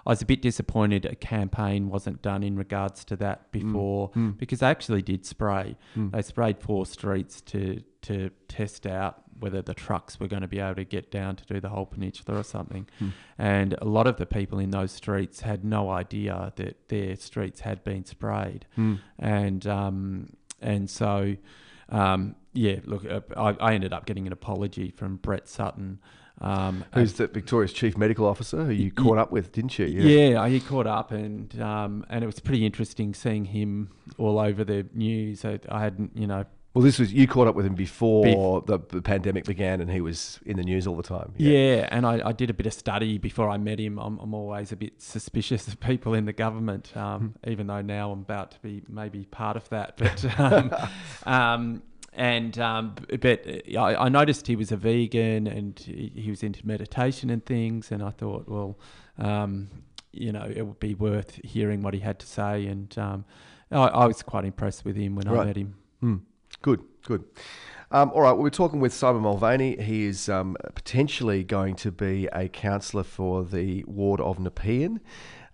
I 0.07 0.11
was 0.11 0.23
a 0.23 0.27
bit 0.27 0.43
disappointed 0.43 1.05
a 1.07 1.15
campaign 1.15 1.89
wasn't 1.89 2.23
done 2.23 2.43
in 2.43 2.57
regards 2.57 3.05
to 3.07 3.17
that 3.17 3.49
mm. 3.49 3.53
before 3.53 4.11
mm. 4.11 4.37
because 4.39 4.61
they 4.61 4.67
actually 4.67 5.03
did 5.03 5.25
spray. 5.27 5.77
Mm. 5.97 6.13
They 6.13 6.23
sprayed 6.23 6.61
four 6.61 6.87
streets 6.87 7.41
to 7.43 7.83
to 8.03 8.31
test 8.49 8.87
out 8.87 9.23
whether 9.41 9.63
the 9.63 9.75
trucks 9.75 10.21
were 10.21 10.29
going 10.29 10.43
to 10.43 10.49
be 10.49 10.61
able 10.61 10.77
to 10.77 10.85
get 10.85 11.11
down 11.11 11.37
to 11.37 11.45
do 11.47 11.59
the 11.59 11.71
whole 11.71 11.87
peninsula 11.87 12.39
or 12.39 12.45
something. 12.45 12.87
Mm. 13.01 13.13
And 13.39 13.75
a 13.81 13.87
lot 13.87 14.07
of 14.07 14.17
the 14.17 14.27
people 14.27 14.59
in 14.59 14.71
those 14.71 14.93
streets 14.93 15.41
had 15.41 15.65
no 15.65 15.91
idea 15.91 16.53
that 16.57 16.89
their 16.89 17.17
streets 17.17 17.61
had 17.61 17.83
been 17.83 18.05
sprayed. 18.05 18.67
Mm. 18.79 19.01
And 19.19 19.67
um, 19.67 20.37
and 20.61 20.89
so 20.89 21.37
um, 21.89 22.37
yeah, 22.55 22.77
look, 22.85 23.05
uh, 23.05 23.21
I, 23.37 23.51
I 23.61 23.75
ended 23.75 23.93
up 23.93 24.07
getting 24.07 24.27
an 24.27 24.33
apology 24.33 24.91
from 24.91 25.17
Brett 25.17 25.49
Sutton. 25.49 25.99
Um, 26.41 26.85
Who's 26.95 27.15
the 27.15 27.27
Victoria's 27.29 27.73
chief 27.73 27.97
medical 27.97 28.27
officer 28.27 28.65
who 28.65 28.73
you 28.73 28.91
caught 28.91 29.19
up 29.19 29.31
with, 29.31 29.53
didn't 29.53 29.79
you? 29.79 29.87
Yeah, 29.87 30.29
yeah 30.31 30.49
he 30.49 30.61
caught 30.61 30.87
up, 30.87 31.13
and 31.13 31.61
um, 31.61 32.05
and 32.09 32.25
it 32.25 32.27
was 32.27 32.41
pretty 32.41 32.67
interesting 32.67 33.15
seeing 33.15 33.45
him 33.45 33.91
all 34.19 34.39
over 34.39 34.65
the 34.65 34.87
news. 34.95 35.45
I, 35.45 35.61
I 35.69 35.81
hadn't, 35.81 36.17
you 36.17 36.27
know. 36.27 36.45
Well, 36.75 36.83
this 36.83 36.99
was 36.99 37.13
you 37.13 37.29
caught 37.29 37.47
up 37.47 37.55
with 37.55 37.65
him 37.65 37.77
before 37.77 38.61
the, 38.63 38.81
the, 38.89 39.01
pandemic 39.01 39.45
began, 39.45 39.81
and 39.81 39.89
he 39.89 40.01
was 40.01 40.41
in 40.45 40.57
the 40.57 40.65
news 40.65 40.89
all 40.89 40.97
the 40.97 41.05
time. 41.05 41.33
Yeah, 41.37 41.59
yeah 41.59 41.89
and 41.93 42.05
I, 42.05 42.21
I, 42.29 42.33
did 42.33 42.51
a 42.51 42.53
bit 42.53 42.67
of 42.67 42.73
study 42.73 43.17
before 43.17 43.49
I 43.49 43.59
met 43.59 43.79
him. 43.79 43.97
I'm, 43.97 44.19
I'm 44.19 44.35
always 44.35 44.73
a 44.73 44.77
bit 44.77 45.01
suspicious 45.01 45.69
of 45.69 45.79
people 45.79 46.15
in 46.15 46.25
the 46.25 46.33
government, 46.33 46.95
um, 46.97 47.37
mm. 47.45 47.53
even 47.53 47.69
though 47.69 47.81
now 47.81 48.11
I'm 48.11 48.23
about 48.23 48.51
to 48.53 48.59
be 48.61 48.83
maybe 48.89 49.25
part 49.27 49.57
of 49.57 49.69
that. 49.69 49.97
But 49.97 50.41
um, 50.41 50.75
um, 51.33 51.83
and 52.15 52.59
um, 52.59 52.95
but 53.21 53.47
uh, 53.75 53.81
I, 53.81 54.09
noticed 54.09 54.47
he 54.47 54.57
was 54.57 54.71
a 54.71 54.77
vegan 54.77 55.47
and 55.47 55.79
he 55.79 56.27
was 56.31 56.43
into 56.43 56.67
meditation 56.67 57.29
and 57.31 57.45
things, 57.45 57.91
and 57.91 58.03
I 58.03 58.11
thought, 58.11 58.49
well, 58.49 58.79
um, 59.19 59.69
you 60.13 60.31
know, 60.33 60.45
it 60.49 60.63
would 60.63 60.79
be 60.79 60.95
worth 60.95 61.41
hearing 61.45 61.83
what 61.83 61.93
he 61.93 62.01
had 62.01 62.19
to 62.21 62.27
say, 62.27 62.67
and 62.67 62.97
um, 62.99 63.25
I, 63.71 63.87
I, 63.87 64.07
was 64.07 64.23
quite 64.23 64.45
impressed 64.45 64.85
with 64.85 64.97
him 64.97 65.17
when 65.17 65.29
right. 65.29 65.41
I 65.41 65.45
met 65.45 65.57
him. 65.57 65.75
Mm. 66.03 66.21
Good, 66.63 66.83
good. 67.05 67.25
Um, 67.91 68.11
all 68.15 68.23
right, 68.23 68.33
well, 68.33 68.43
we're 68.43 68.51
talking 68.51 68.81
with 68.81 68.93
Simon 68.93 69.23
Mulvaney. 69.23 69.81
He 69.83 70.05
is 70.05 70.29
um, 70.29 70.57
potentially 70.75 71.45
going 71.45 71.75
to 71.77 71.91
be 71.91 72.27
a 72.33 72.49
councillor 72.49 73.05
for 73.05 73.45
the 73.45 73.85
ward 73.87 74.21
of 74.21 74.39
Nepean 74.39 75.01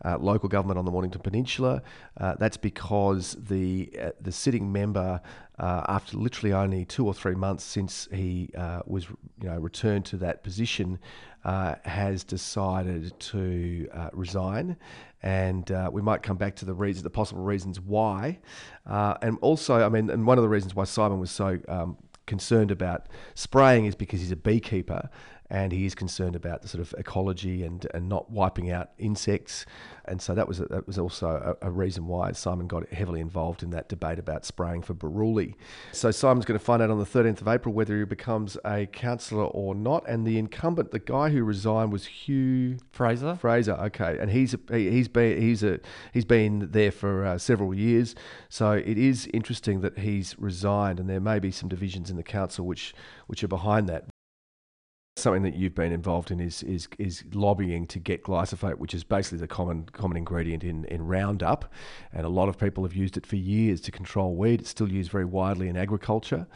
uh, 0.04 0.19
local 0.19 0.49
government 0.49 0.78
on 0.78 0.85
the 0.85 0.90
Mornington 0.90 1.21
Peninsula. 1.21 1.83
Uh, 2.16 2.35
that's 2.38 2.57
because 2.57 3.37
the 3.38 3.90
uh, 4.00 4.11
the 4.21 4.33
sitting 4.33 4.73
member, 4.73 5.21
uh, 5.59 5.85
after 5.88 6.16
literally 6.16 6.52
only 6.52 6.85
two 6.85 7.07
or 7.07 7.14
three 7.14 7.35
months 7.35 7.64
since 7.64 8.09
he 8.12 8.50
uh, 8.57 8.80
was 8.87 9.09
you 9.40 9.49
know 9.49 9.59
returned 9.59 10.04
to 10.07 10.16
that 10.16 10.42
position, 10.42 10.99
uh, 11.45 11.75
has 11.85 12.25
decided 12.25 13.19
to 13.21 13.88
resign, 14.12 14.76
and 15.23 15.71
we 15.92 16.02
might 16.02 16.23
come 16.23 16.37
back 16.37 16.57
to 16.57 16.64
the 16.64 16.75
reasons, 16.75 17.02
the 17.02 17.11
possible 17.11 17.42
reasons 17.42 17.80
why, 17.80 18.38
and 18.87 19.38
also 19.40 19.85
I 19.85 19.88
mean, 19.88 20.11
and 20.11 20.26
one 20.26 20.38
of 20.38 20.42
the 20.42 20.49
reasons 20.49 20.75
why 20.75 20.85
Simon 20.85 21.21
was 21.21 21.30
so 21.30 21.59
um, 21.69 21.97
concerned 22.26 22.71
about 22.71 23.09
spraying 23.35 23.87
is 23.87 23.95
because 23.95 24.21
he's 24.21 24.30
a 24.30 24.37
beekeeper 24.37 25.11
and 25.50 25.73
he 25.73 25.85
is 25.85 25.95
concerned 25.97 26.37
about 26.37 26.62
the 26.62 26.69
sort 26.69 26.80
of 26.80 26.95
ecology 26.97 27.64
and, 27.64 27.87
and 27.92 28.09
not 28.09 28.30
wiping 28.30 28.71
out 28.71 28.90
insects. 28.99 29.66
And 30.04 30.23
so 30.23 30.35
that 30.35 30.47
was 30.47 30.61
a, 30.61 30.64
that 30.66 30.87
was 30.87 30.99
also 30.99 31.57
a, 31.61 31.69
a, 31.69 31.71
reason 31.71 32.07
why 32.07 32.33
Simon 32.33 32.66
got 32.66 32.88
heavily 32.92 33.21
involved 33.21 33.62
in 33.62 33.71
that 33.71 33.88
debate 33.88 34.19
about 34.19 34.45
spraying 34.45 34.83
for 34.83 34.95
Buruli. 34.95 35.54
So 35.92 36.11
Simon's 36.11 36.45
going 36.45 36.59
to 36.59 36.64
find 36.64 36.83
out 36.83 36.90
on 36.90 36.99
the 36.99 37.04
13th 37.04 37.40
of 37.40 37.49
April 37.49 37.75
whether 37.75 37.99
he 37.99 38.04
becomes 38.04 38.57
a 38.64 38.87
councillor 38.87 39.45
or 39.45 39.75
not. 39.75 40.09
And 40.09 40.26
the 40.26 40.38
incumbent, 40.38 40.92
the 40.92 40.99
guy 40.99 41.30
who 41.30 41.42
resigned, 41.42 41.92
was 41.92 42.07
Hugh 42.07 42.78
Fraser. 42.92 43.37
Fraser, 43.37 43.75
okay, 43.75 44.19
and 44.21 44.30
he's 44.30 44.54
a, 44.54 44.61
he, 44.71 44.90
he's 44.90 45.09
been 45.09 45.40
he's 45.40 45.62
a 45.62 45.80
he's 46.12 46.25
been 46.25 46.69
there 46.71 46.92
for 46.92 47.25
uh, 47.25 47.38
several 47.38 47.75
years. 47.75 48.14
So 48.49 48.73
it 48.73 48.99
is 48.99 49.28
interesting 49.33 49.80
that 49.80 49.99
he's 49.99 50.38
resigned, 50.38 51.00
and 51.00 51.09
there 51.09 51.21
may 51.21 51.38
be 51.38 51.50
some 51.50 51.69
divisions 51.69 52.11
in 52.11 52.16
the 52.16 52.23
council 52.23 52.66
which 52.66 52.95
which 53.26 53.45
are 53.45 53.49
behind 53.49 53.88
that 53.88 54.10
something 55.21 55.43
that 55.43 55.55
you've 55.55 55.75
been 55.75 55.93
involved 55.93 56.31
in 56.31 56.41
is 56.41 56.62
is 56.62 56.89
is 56.99 57.25
lobbying 57.33 57.87
to 57.89 57.99
get 57.99 58.23
glyphosate, 58.23 58.77
which 58.77 58.95
is 58.95 59.05
basically 59.05 59.39
the 59.39 59.47
common 59.47 59.85
common 59.93 60.17
ingredient 60.17 60.65
in, 60.65 60.85
in 60.87 61.07
Roundup, 61.07 61.73
and 62.12 62.27
a 62.27 62.29
lot 62.29 62.49
of 62.49 62.59
people 62.59 62.85
have 62.85 62.95
used 62.95 63.17
it 63.17 63.27
for 63.27 63.37
years 63.37 63.81
to 63.83 63.91
control 63.91 64.35
weed. 64.35 64.61
It's 64.61 64.71
still 64.71 64.91
used 64.91 65.11
very 65.11 65.25
widely 65.25 65.69
in 65.69 65.77
agriculture, 65.77 66.47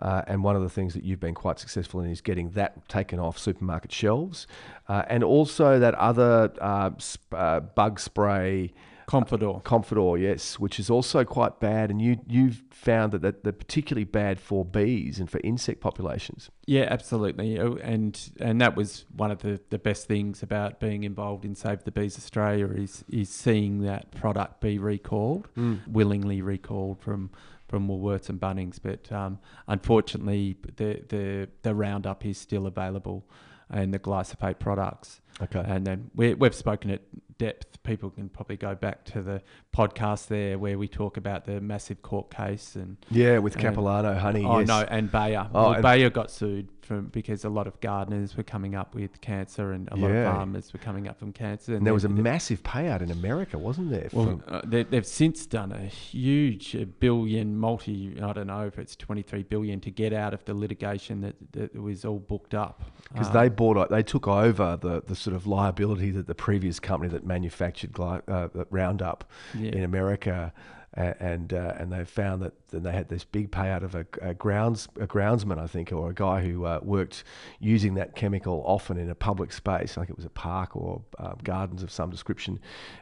uh, 0.00 0.22
and 0.26 0.42
one 0.42 0.56
of 0.56 0.62
the 0.62 0.70
things 0.70 0.94
that 0.94 1.04
you've 1.04 1.20
been 1.20 1.34
quite 1.34 1.58
successful 1.58 2.00
in 2.00 2.10
is 2.10 2.20
getting 2.20 2.50
that 2.50 2.88
taken 2.88 3.18
off 3.18 3.38
supermarket 3.38 3.92
shelves, 3.92 4.46
uh, 4.88 5.02
and 5.08 5.22
also 5.22 5.78
that 5.78 5.94
other 5.94 6.52
uh, 6.60 6.90
sp- 6.98 7.34
uh, 7.34 7.60
bug 7.60 8.00
spray. 8.00 8.72
Confidor. 9.06 9.60
Confidor, 9.62 10.18
yes, 10.18 10.58
which 10.58 10.80
is 10.80 10.90
also 10.90 11.24
quite 11.24 11.60
bad. 11.60 11.90
And 11.90 12.00
you 12.00 12.18
you've 12.26 12.62
found 12.70 13.12
that, 13.12 13.22
that 13.22 13.44
they're 13.44 13.52
particularly 13.52 14.04
bad 14.04 14.40
for 14.40 14.64
bees 14.64 15.18
and 15.18 15.30
for 15.30 15.40
insect 15.44 15.80
populations. 15.80 16.50
Yeah, 16.66 16.86
absolutely. 16.90 17.58
Oh, 17.58 17.78
and 17.82 18.18
and 18.40 18.60
that 18.60 18.76
was 18.76 19.06
one 19.14 19.30
of 19.30 19.42
the, 19.42 19.60
the 19.70 19.78
best 19.78 20.06
things 20.06 20.42
about 20.42 20.80
being 20.80 21.04
involved 21.04 21.44
in 21.44 21.54
Save 21.54 21.84
the 21.84 21.92
Bees 21.92 22.16
Australia 22.16 22.68
is 22.68 23.04
is 23.08 23.28
seeing 23.28 23.82
that 23.82 24.10
product 24.12 24.60
be 24.60 24.78
recalled, 24.78 25.48
mm. 25.56 25.86
willingly 25.86 26.40
recalled 26.42 27.00
from 27.00 27.30
from 27.68 27.88
Woolworths 27.88 28.28
and 28.28 28.40
Bunnings. 28.40 28.78
But 28.82 29.10
um, 29.12 29.38
unfortunately, 29.68 30.56
the, 30.76 31.02
the 31.08 31.48
the 31.62 31.74
Roundup 31.74 32.24
is 32.24 32.38
still 32.38 32.66
available 32.66 33.24
and 33.70 33.92
the 33.92 33.98
glyphosate 33.98 34.58
products. 34.58 35.20
Okay. 35.42 35.62
And 35.66 35.86
then 35.86 36.10
we, 36.14 36.34
we've 36.34 36.54
spoken 36.54 36.90
at 36.90 37.02
depth. 37.38 37.82
People 37.82 38.10
can 38.10 38.28
probably 38.28 38.56
go 38.56 38.74
back 38.74 39.04
to 39.06 39.22
the 39.22 39.42
podcast 39.74 40.28
there 40.28 40.58
where 40.58 40.78
we 40.78 40.88
talk 40.88 41.16
about 41.16 41.44
the 41.44 41.60
massive 41.60 42.02
court 42.02 42.30
case 42.30 42.76
and 42.76 42.96
yeah, 43.10 43.38
with 43.38 43.58
Capilano 43.58 44.14
honey. 44.14 44.44
Oh 44.44 44.60
yes. 44.60 44.68
no, 44.68 44.80
and 44.88 45.10
Bayer. 45.10 45.48
Oh, 45.54 45.72
well, 45.72 45.82
Bayer 45.82 46.10
got 46.10 46.30
sued 46.30 46.68
from 46.84 47.06
because 47.06 47.44
a 47.44 47.48
lot 47.48 47.66
of 47.66 47.80
gardeners 47.80 48.36
were 48.36 48.42
coming 48.42 48.74
up 48.74 48.94
with 48.94 49.20
cancer 49.20 49.72
and 49.72 49.88
a 49.90 49.96
lot 49.96 50.10
of 50.10 50.32
farmers 50.32 50.72
were 50.72 50.78
coming 50.78 51.08
up 51.08 51.18
from 51.18 51.32
cancer. 51.32 51.72
And, 51.72 51.78
and 51.78 51.86
there 51.86 51.94
was 51.94 52.04
a 52.04 52.08
massive 52.08 52.62
payout 52.62 53.00
in 53.00 53.10
America, 53.10 53.58
wasn't 53.58 53.90
there? 53.90 54.08
Well, 54.12 54.42
uh, 54.46 54.62
they, 54.64 54.84
have 54.92 55.06
since 55.06 55.46
done 55.46 55.72
a 55.72 55.80
huge 55.80 56.74
a 56.74 56.86
billion, 56.86 57.56
multi. 57.56 58.20
I 58.22 58.32
don't 58.32 58.46
know 58.46 58.66
if 58.66 58.78
it's 58.78 58.96
twenty 58.96 59.22
three 59.22 59.42
billion 59.42 59.80
to 59.80 59.90
get 59.90 60.12
out 60.12 60.34
of 60.34 60.44
the 60.44 60.54
litigation 60.54 61.20
that, 61.22 61.34
that 61.52 61.80
was 61.80 62.04
all 62.04 62.18
booked 62.18 62.54
up 62.54 62.82
because 63.12 63.28
um, 63.28 63.32
they 63.32 63.48
bought 63.48 63.90
they 63.90 64.02
took 64.02 64.28
over 64.28 64.76
the 64.80 65.02
the 65.02 65.16
sort 65.16 65.34
of 65.34 65.46
liability 65.46 66.10
that 66.10 66.26
the 66.26 66.34
previous 66.34 66.78
company 66.78 67.10
that 67.10 67.24
manufactured 67.34 67.98
uh, 67.98 68.48
Roundup 68.70 69.24
yeah. 69.58 69.72
in 69.72 69.84
America 69.84 70.52
and 70.96 71.52
uh, 71.52 71.74
and 71.76 71.92
they 71.92 72.04
found 72.04 72.42
that 72.42 72.52
then 72.68 72.84
they 72.84 72.92
had 72.92 73.08
this 73.08 73.24
big 73.24 73.50
payout 73.50 73.82
of 73.82 73.94
a, 73.94 74.06
a 74.22 74.34
grounds 74.34 74.88
a 75.00 75.06
groundsman, 75.06 75.58
I 75.58 75.66
think, 75.66 75.92
or 75.92 76.10
a 76.10 76.14
guy 76.14 76.42
who 76.42 76.64
uh, 76.64 76.80
worked 76.82 77.24
using 77.58 77.94
that 77.94 78.14
chemical 78.14 78.62
often 78.64 78.96
in 78.96 79.10
a 79.10 79.14
public 79.14 79.52
space, 79.52 79.96
like 79.96 80.08
it 80.08 80.16
was 80.16 80.24
a 80.24 80.30
park 80.30 80.76
or 80.76 81.02
uh, 81.18 81.34
gardens 81.42 81.82
of 81.82 81.90
some 81.90 82.10
description, 82.10 82.60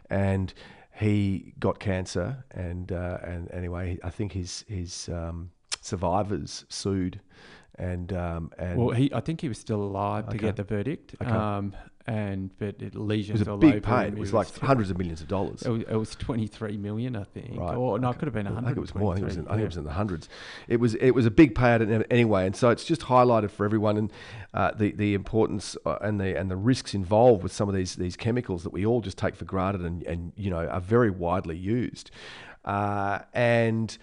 and 0.09 0.55
he 0.95 1.53
got 1.59 1.81
cancer, 1.81 2.45
and 2.51 2.93
uh, 2.93 3.19
and 3.23 3.51
anyway, 3.53 3.99
I 4.03 4.11
think 4.11 4.33
his 4.33 4.65
his 4.69 5.11
um, 5.11 5.51
survivors 5.83 6.65
sued 6.71 7.21
and 7.77 8.13
um, 8.13 8.53
and 8.59 8.79
well, 8.79 8.95
he 8.95 9.13
I 9.13 9.21
think 9.21 9.41
he 9.41 9.49
was 9.49 9.59
still 9.59 9.83
alive 9.83 10.29
okay. 10.29 10.39
to 10.39 10.45
get 10.45 10.57
the 10.57 10.65
verdict. 10.65 11.15
Okay. 11.21 11.31
Um, 11.31 11.75
and 12.07 12.51
but 12.59 12.83
it 12.83 12.95
lesions 12.95 13.41
it 13.41 13.47
was 13.47 13.55
a 13.55 13.59
big 13.59 13.83
pay. 13.83 14.09
It 14.09 14.19
was 14.19 14.33
like 14.33 14.55
hundreds 14.59 14.91
of 14.91 14.99
millions 14.99 15.21
of 15.21 15.29
dollars. 15.29 15.63
It 15.63 15.69
was, 15.69 15.83
it 15.83 15.97
was, 15.97 16.15
23 16.17 16.77
million, 16.77 17.17
I 17.17 17.25
think. 17.25 17.59
Right. 17.59 17.77
Or 17.77 17.99
no, 17.99 18.11
it 18.11 18.19
could 18.19 18.27
have 18.27 18.35
been 18.35 18.47
100. 18.47 18.65
I 18.65 18.71
think 18.71 18.79
it 18.79 18.81
was 18.81 18.95
more. 18.95 19.13
I 19.13 19.17
think 19.17 19.25
it 19.25 19.27
was, 19.27 19.37
in, 19.37 19.45
think 19.47 19.61
it 19.61 19.65
was 19.65 19.77
in 19.77 19.85
the 19.85 19.93
hundreds. 19.93 20.29
It 20.69 20.81
was 20.81 20.95
it 20.97 21.13
was 21.13 21.27
a 21.27 21.31
big 21.31 21.55
payout 21.55 22.05
anyway, 22.11 22.47
and 22.47 22.57
so 22.57 22.71
it's 22.71 22.85
just 22.85 23.03
highlighted 23.03 23.51
for 23.51 23.65
everyone 23.65 23.97
and 23.97 24.13
uh, 24.55 24.73
the 24.73 24.93
the 24.93 25.15
importance 25.15 25.77
uh, 25.87 25.99
and 26.01 26.21
the 26.21 26.39
and 26.39 26.51
the 26.51 26.57
risks 26.57 26.95
involved 26.95 27.43
with 27.43 27.53
some 27.53 27.69
of 27.69 27.75
these 27.75 27.97
these 27.97 28.17
chemicals 28.17 28.63
that 28.65 28.73
we 28.73 28.85
all 28.85 29.01
just 29.01 29.19
take 29.19 29.37
for 29.37 29.45
granted 29.45 29.83
and 29.83 30.03
and 30.05 30.33
you 30.37 30.51
know 30.51 30.67
are 30.67 30.81
very 30.81 31.11
widely 31.11 31.57
used, 31.57 32.11
uh, 32.65 33.21
and 33.33 33.97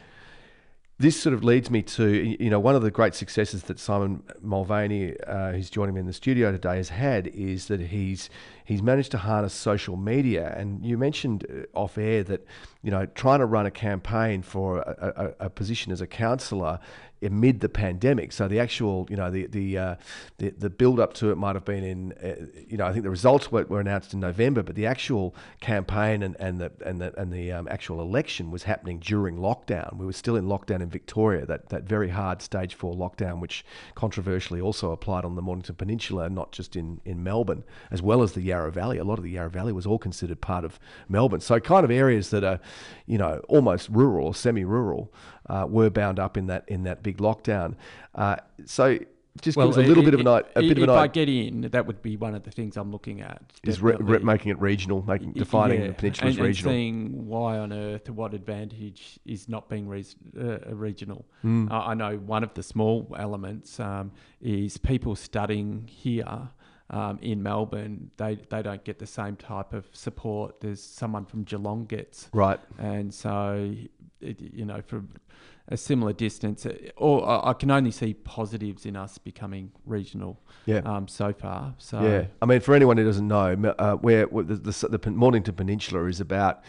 this 0.99 1.17
sort 1.17 1.33
of 1.33 1.45
leads 1.45 1.71
me 1.71 1.81
to 1.81 2.09
you 2.11 2.49
know 2.49 2.59
one 2.59 2.75
of 2.75 2.81
the 2.81 2.91
great 2.91 3.15
successes 3.15 3.63
that 3.63 3.79
Simon 3.79 4.21
Mulvaney, 4.41 5.15
uh, 5.21 5.53
who's 5.53 5.69
joining 5.69 5.95
me 5.95 6.01
in 6.01 6.07
the 6.07 6.13
studio 6.13 6.51
today, 6.51 6.75
has 6.75 6.89
had 6.89 7.27
is 7.27 7.67
that 7.69 7.79
he's 7.79 8.29
he's 8.65 8.81
managed 8.81 9.11
to 9.11 9.17
harness 9.17 9.53
social 9.53 9.95
media. 9.95 10.53
And 10.57 10.85
you 10.85 10.97
mentioned 10.97 11.45
uh, 11.49 11.77
off 11.77 11.97
air 11.97 12.23
that 12.25 12.45
you 12.83 12.91
know 12.91 13.05
trying 13.05 13.39
to 13.39 13.45
run 13.45 13.65
a 13.65 13.71
campaign 13.71 14.41
for 14.41 14.79
a, 14.79 15.33
a, 15.39 15.45
a 15.45 15.49
position 15.49 15.93
as 15.93 16.01
a 16.01 16.07
councillor 16.07 16.79
amid 17.21 17.59
the 17.59 17.69
pandemic. 17.69 18.31
So 18.31 18.47
the 18.47 18.59
actual, 18.59 19.07
you 19.09 19.15
know, 19.15 19.29
the 19.29 19.47
the 19.47 19.77
uh, 19.77 19.95
the, 20.37 20.49
the 20.51 20.69
build 20.69 20.99
up 20.99 21.13
to 21.15 21.31
it 21.31 21.37
might 21.37 21.55
have 21.55 21.65
been 21.65 21.83
in, 21.83 22.13
uh, 22.13 22.45
you 22.67 22.77
know, 22.77 22.85
I 22.85 22.91
think 22.91 23.03
the 23.03 23.09
results 23.09 23.51
were, 23.51 23.65
were 23.65 23.79
announced 23.79 24.13
in 24.13 24.19
November, 24.19 24.63
but 24.63 24.75
the 24.75 24.85
actual 24.85 25.35
campaign 25.59 26.23
and, 26.23 26.35
and 26.39 26.59
the 26.59 26.71
and 26.85 27.01
the 27.01 27.19
and 27.19 27.31
the 27.31 27.51
um, 27.51 27.67
actual 27.69 28.01
election 28.01 28.51
was 28.51 28.63
happening 28.63 28.99
during 28.99 29.37
lockdown. 29.37 29.97
We 29.97 30.05
were 30.05 30.13
still 30.13 30.35
in 30.35 30.45
lockdown 30.45 30.81
in 30.81 30.89
Victoria, 30.89 31.45
that 31.45 31.69
that 31.69 31.83
very 31.83 32.09
hard 32.09 32.41
stage 32.41 32.75
four 32.75 32.93
lockdown, 32.93 33.39
which 33.39 33.65
controversially 33.95 34.61
also 34.61 34.91
applied 34.91 35.25
on 35.25 35.35
the 35.35 35.41
Mornington 35.41 35.75
Peninsula, 35.75 36.29
not 36.29 36.51
just 36.51 36.75
in 36.75 37.01
in 37.05 37.23
Melbourne, 37.23 37.63
as 37.91 38.01
well 38.01 38.21
as 38.21 38.33
the 38.33 38.41
Yarra 38.41 38.71
Valley. 38.71 38.97
A 38.97 39.03
lot 39.03 39.17
of 39.17 39.23
the 39.23 39.31
Yarra 39.31 39.49
Valley 39.49 39.73
was 39.73 39.85
all 39.85 39.99
considered 39.99 40.41
part 40.41 40.63
of 40.63 40.79
Melbourne. 41.07 41.41
So 41.41 41.59
kind 41.59 41.83
of 41.83 41.91
areas 41.91 42.29
that 42.29 42.43
are, 42.43 42.59
you 43.05 43.17
know, 43.17 43.41
almost 43.47 43.89
rural 43.89 44.27
or 44.27 44.35
semi-rural 44.35 45.11
uh, 45.49 45.65
were 45.67 45.89
bound 45.89 46.19
up 46.19 46.37
in 46.37 46.47
that 46.47 46.63
in 46.67 46.83
that 46.83 47.03
big 47.03 47.17
lockdown. 47.17 47.75
Uh, 48.15 48.37
so 48.65 48.99
just 49.41 49.57
well, 49.57 49.67
gives 49.67 49.77
a 49.77 49.81
little 49.81 50.03
it, 50.03 50.05
bit 50.05 50.13
of 50.13 50.19
an 50.21 50.27
a 50.27 50.61
bit 50.61 50.77
of 50.77 50.83
an 50.83 50.89
If 50.89 50.95
I 50.95 51.07
get 51.07 51.29
in, 51.29 51.61
that 51.61 51.85
would 51.85 52.01
be 52.01 52.17
one 52.17 52.35
of 52.35 52.43
the 52.43 52.51
things 52.51 52.77
I'm 52.77 52.91
looking 52.91 53.21
at. 53.21 53.41
Is 53.63 53.81
re- 53.81 53.95
re- 53.99 54.19
making 54.19 54.51
it 54.51 54.59
regional, 54.59 55.03
making 55.03 55.33
defining 55.33 55.81
yeah. 55.81 55.87
the 55.87 55.93
peninsula 55.93 56.29
as 56.29 56.39
regional, 56.39 56.71
and 56.71 56.77
seeing 56.77 57.27
why 57.27 57.57
on 57.57 57.71
earth, 57.71 58.09
what 58.09 58.33
advantage 58.33 59.19
is 59.25 59.47
not 59.47 59.69
being 59.69 59.87
re- 59.87 60.05
uh, 60.39 60.57
regional. 60.73 61.25
Mm. 61.43 61.71
Uh, 61.71 61.79
I 61.79 61.93
know 61.93 62.17
one 62.17 62.43
of 62.43 62.53
the 62.53 62.63
small 62.63 63.15
elements 63.17 63.79
um, 63.79 64.11
is 64.41 64.77
people 64.77 65.15
studying 65.15 65.87
here. 65.87 66.49
Um, 66.91 67.19
in 67.21 67.43
Melbourne, 67.43 68.09
they, 68.17 68.39
they 68.49 68.63
don't 68.63 68.83
get 68.83 68.97
the 68.97 69.05
same 69.05 69.35
type 69.35 69.73
of 69.73 69.87
support 69.91 70.63
as 70.63 70.81
someone 70.81 71.23
from 71.23 71.43
Geelong 71.43 71.85
gets. 71.85 72.29
Right. 72.33 72.59
And 72.79 73.13
so, 73.13 73.75
you 74.21 74.65
know, 74.65 74.81
from 74.81 75.09
a 75.69 75.77
similar 75.77 76.13
distance. 76.13 76.65
Uh, 76.65 76.75
or 76.97 77.47
I 77.47 77.53
can 77.53 77.71
only 77.71 77.91
see 77.91 78.13
positives 78.13 78.85
in 78.85 78.95
us 78.95 79.17
becoming 79.17 79.71
regional. 79.85 80.39
Yeah. 80.65 80.79
Um, 80.79 81.07
so 81.07 81.31
far. 81.31 81.75
So 81.77 82.01
yeah. 82.01 82.25
I 82.41 82.45
mean, 82.45 82.59
for 82.59 82.75
anyone 82.75 82.97
who 82.97 83.05
doesn't 83.05 83.27
know, 83.27 83.73
uh, 83.77 83.95
where, 83.95 84.25
the, 84.25 84.55
the, 84.55 84.97
the 84.97 85.11
Mornington 85.11 85.55
Peninsula 85.55 86.05
is 86.05 86.19
about. 86.19 86.63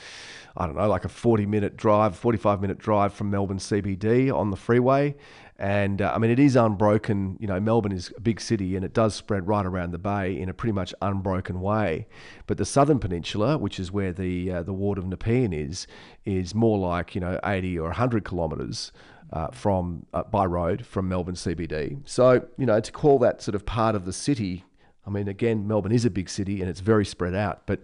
I 0.57 0.67
don't 0.67 0.75
know, 0.75 0.89
like 0.89 1.05
a 1.05 1.09
40 1.09 1.47
minute 1.47 1.77
drive, 1.77 2.17
45 2.17 2.61
minute 2.61 2.79
drive 2.79 3.15
from 3.15 3.31
Melbourne 3.31 3.59
CBD 3.59 4.37
on 4.37 4.51
the 4.51 4.57
freeway. 4.57 5.15
And 5.61 6.01
uh, 6.01 6.11
I 6.15 6.19
mean, 6.19 6.31
it 6.31 6.39
is 6.39 6.57
unbroken. 6.57 7.37
You 7.39 7.47
know, 7.47 7.61
Melbourne 7.61 7.93
is 7.93 8.11
a 8.17 8.21
big 8.21 8.41
city 8.41 8.77
and 8.77 8.85
it 8.85 8.95
does 8.95 9.15
spread 9.15 9.47
right 9.47 9.67
around 9.67 9.91
the 9.91 9.99
bay 9.99 10.41
in 10.41 10.49
a 10.49 10.55
pretty 10.55 10.73
much 10.73 10.95
unbroken 11.03 11.61
way. 11.61 12.07
But 12.47 12.57
the 12.57 12.65
southern 12.65 12.99
peninsula, 12.99 13.59
which 13.59 13.79
is 13.79 13.93
where 13.93 14.11
the 14.11 14.51
uh, 14.51 14.63
the 14.63 14.73
ward 14.73 14.97
of 14.97 15.05
Nepean 15.05 15.53
is, 15.53 15.87
is 16.25 16.55
more 16.55 16.79
like 16.79 17.15
you 17.15 17.21
know 17.21 17.39
80 17.45 17.79
or 17.79 17.89
100 17.89 18.25
kilometres 18.25 18.91
uh, 19.35 19.49
from 19.49 20.07
uh, 20.15 20.23
by 20.23 20.47
road 20.47 20.87
from 20.87 21.11
Melbourne 21.11 21.35
CBD. 21.35 22.01
So 22.07 22.47
you 22.57 22.65
know, 22.65 22.81
to 22.81 22.91
call 22.91 23.19
that 23.19 23.43
sort 23.43 23.55
of 23.55 23.67
part 23.67 23.95
of 23.95 24.07
the 24.07 24.15
city, 24.15 24.65
I 25.07 25.11
mean, 25.11 25.29
again, 25.29 25.69
Melbourne 25.69 25.93
is 25.93 26.07
a 26.07 26.11
big 26.11 26.31
city 26.31 26.63
and 26.63 26.71
it's 26.71 26.81
very 26.81 27.05
spread 27.05 27.35
out, 27.35 27.67
but 27.67 27.81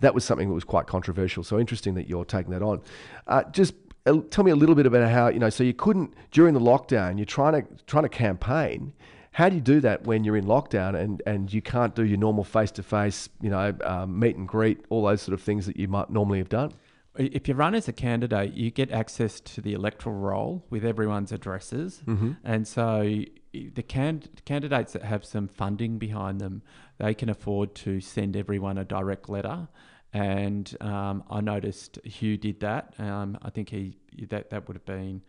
that 0.00 0.14
was 0.14 0.24
something 0.24 0.48
that 0.48 0.54
was 0.54 0.64
quite 0.64 0.86
controversial. 0.86 1.44
So 1.44 1.58
interesting 1.58 1.94
that 1.94 2.08
you're 2.08 2.24
taking 2.24 2.50
that 2.50 2.62
on. 2.62 2.82
Uh, 3.28 3.44
just 3.52 3.74
tell 4.04 4.44
me 4.44 4.50
a 4.50 4.56
little 4.56 4.74
bit 4.74 4.86
about 4.86 5.08
how 5.10 5.28
you 5.28 5.38
know. 5.38 5.50
So 5.50 5.64
you 5.64 5.74
couldn't 5.74 6.14
during 6.30 6.54
the 6.54 6.60
lockdown. 6.60 7.18
You're 7.18 7.26
trying 7.26 7.62
to 7.62 7.84
trying 7.86 8.04
to 8.04 8.08
campaign. 8.08 8.92
How 9.32 9.48
do 9.48 9.54
you 9.54 9.62
do 9.62 9.80
that 9.80 10.04
when 10.04 10.24
you're 10.24 10.36
in 10.36 10.44
lockdown 10.44 10.94
and, 10.94 11.22
and 11.24 11.50
you 11.50 11.62
can't 11.62 11.94
do 11.94 12.04
your 12.04 12.18
normal 12.18 12.44
face 12.44 12.70
to 12.72 12.82
face, 12.82 13.30
you 13.40 13.48
know, 13.48 13.74
um, 13.82 14.18
meet 14.18 14.36
and 14.36 14.46
greet, 14.46 14.84
all 14.90 15.04
those 15.04 15.22
sort 15.22 15.32
of 15.32 15.40
things 15.40 15.64
that 15.64 15.78
you 15.78 15.88
might 15.88 16.10
normally 16.10 16.36
have 16.36 16.50
done? 16.50 16.74
If 17.16 17.48
you 17.48 17.54
run 17.54 17.74
as 17.74 17.88
a 17.88 17.94
candidate, 17.94 18.52
you 18.52 18.70
get 18.70 18.90
access 18.90 19.40
to 19.40 19.62
the 19.62 19.72
electoral 19.72 20.16
roll 20.16 20.66
with 20.68 20.84
everyone's 20.84 21.32
addresses, 21.32 22.02
mm-hmm. 22.06 22.32
and 22.44 22.68
so 22.68 23.24
the 23.52 23.82
can- 23.82 24.22
candidates 24.44 24.92
that 24.94 25.02
have 25.02 25.24
some 25.24 25.48
funding 25.48 25.98
behind 25.98 26.40
them, 26.40 26.62
they 26.98 27.14
can 27.14 27.28
afford 27.28 27.74
to 27.76 28.00
send 28.00 28.36
everyone 28.36 28.78
a 28.78 28.84
direct 28.84 29.28
letter 29.28 29.68
and 30.12 30.76
um, 30.80 31.24
I 31.30 31.40
noticed 31.40 31.98
Hugh 32.04 32.36
did 32.36 32.60
that. 32.60 32.94
Um, 32.98 33.38
I 33.42 33.50
think 33.50 33.70
he 33.70 33.96
that 34.28 34.50
that 34.50 34.68
would 34.68 34.76
have 34.76 34.84
been 34.84 35.22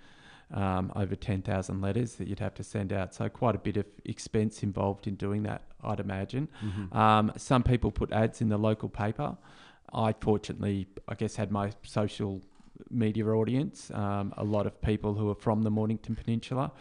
um, 0.53 0.91
over 0.95 1.15
ten 1.15 1.41
thousand 1.41 1.81
letters 1.81 2.15
that 2.15 2.27
you'd 2.27 2.39
have 2.39 2.53
to 2.55 2.63
send 2.63 2.91
out. 2.91 3.13
So 3.13 3.29
quite 3.29 3.55
a 3.55 3.59
bit 3.59 3.77
of 3.77 3.85
expense 4.05 4.63
involved 4.63 5.07
in 5.07 5.15
doing 5.15 5.43
that, 5.43 5.61
I'd 5.83 5.99
imagine. 5.99 6.49
Mm-hmm. 6.63 6.97
Um, 6.97 7.31
some 7.37 7.63
people 7.63 7.91
put 7.91 8.11
ads 8.11 8.41
in 8.41 8.49
the 8.49 8.57
local 8.57 8.89
paper. 8.89 9.37
I 9.93 10.13
fortunately, 10.19 10.87
I 11.07 11.15
guess, 11.15 11.35
had 11.35 11.51
my 11.51 11.71
social 11.83 12.41
media 12.89 13.25
audience. 13.27 13.91
Um, 13.91 14.33
a 14.37 14.43
lot 14.43 14.65
of 14.65 14.81
people 14.81 15.13
who 15.13 15.29
are 15.29 15.35
from 15.35 15.61
the 15.61 15.69
Mornington 15.69 16.15
Peninsula 16.15 16.71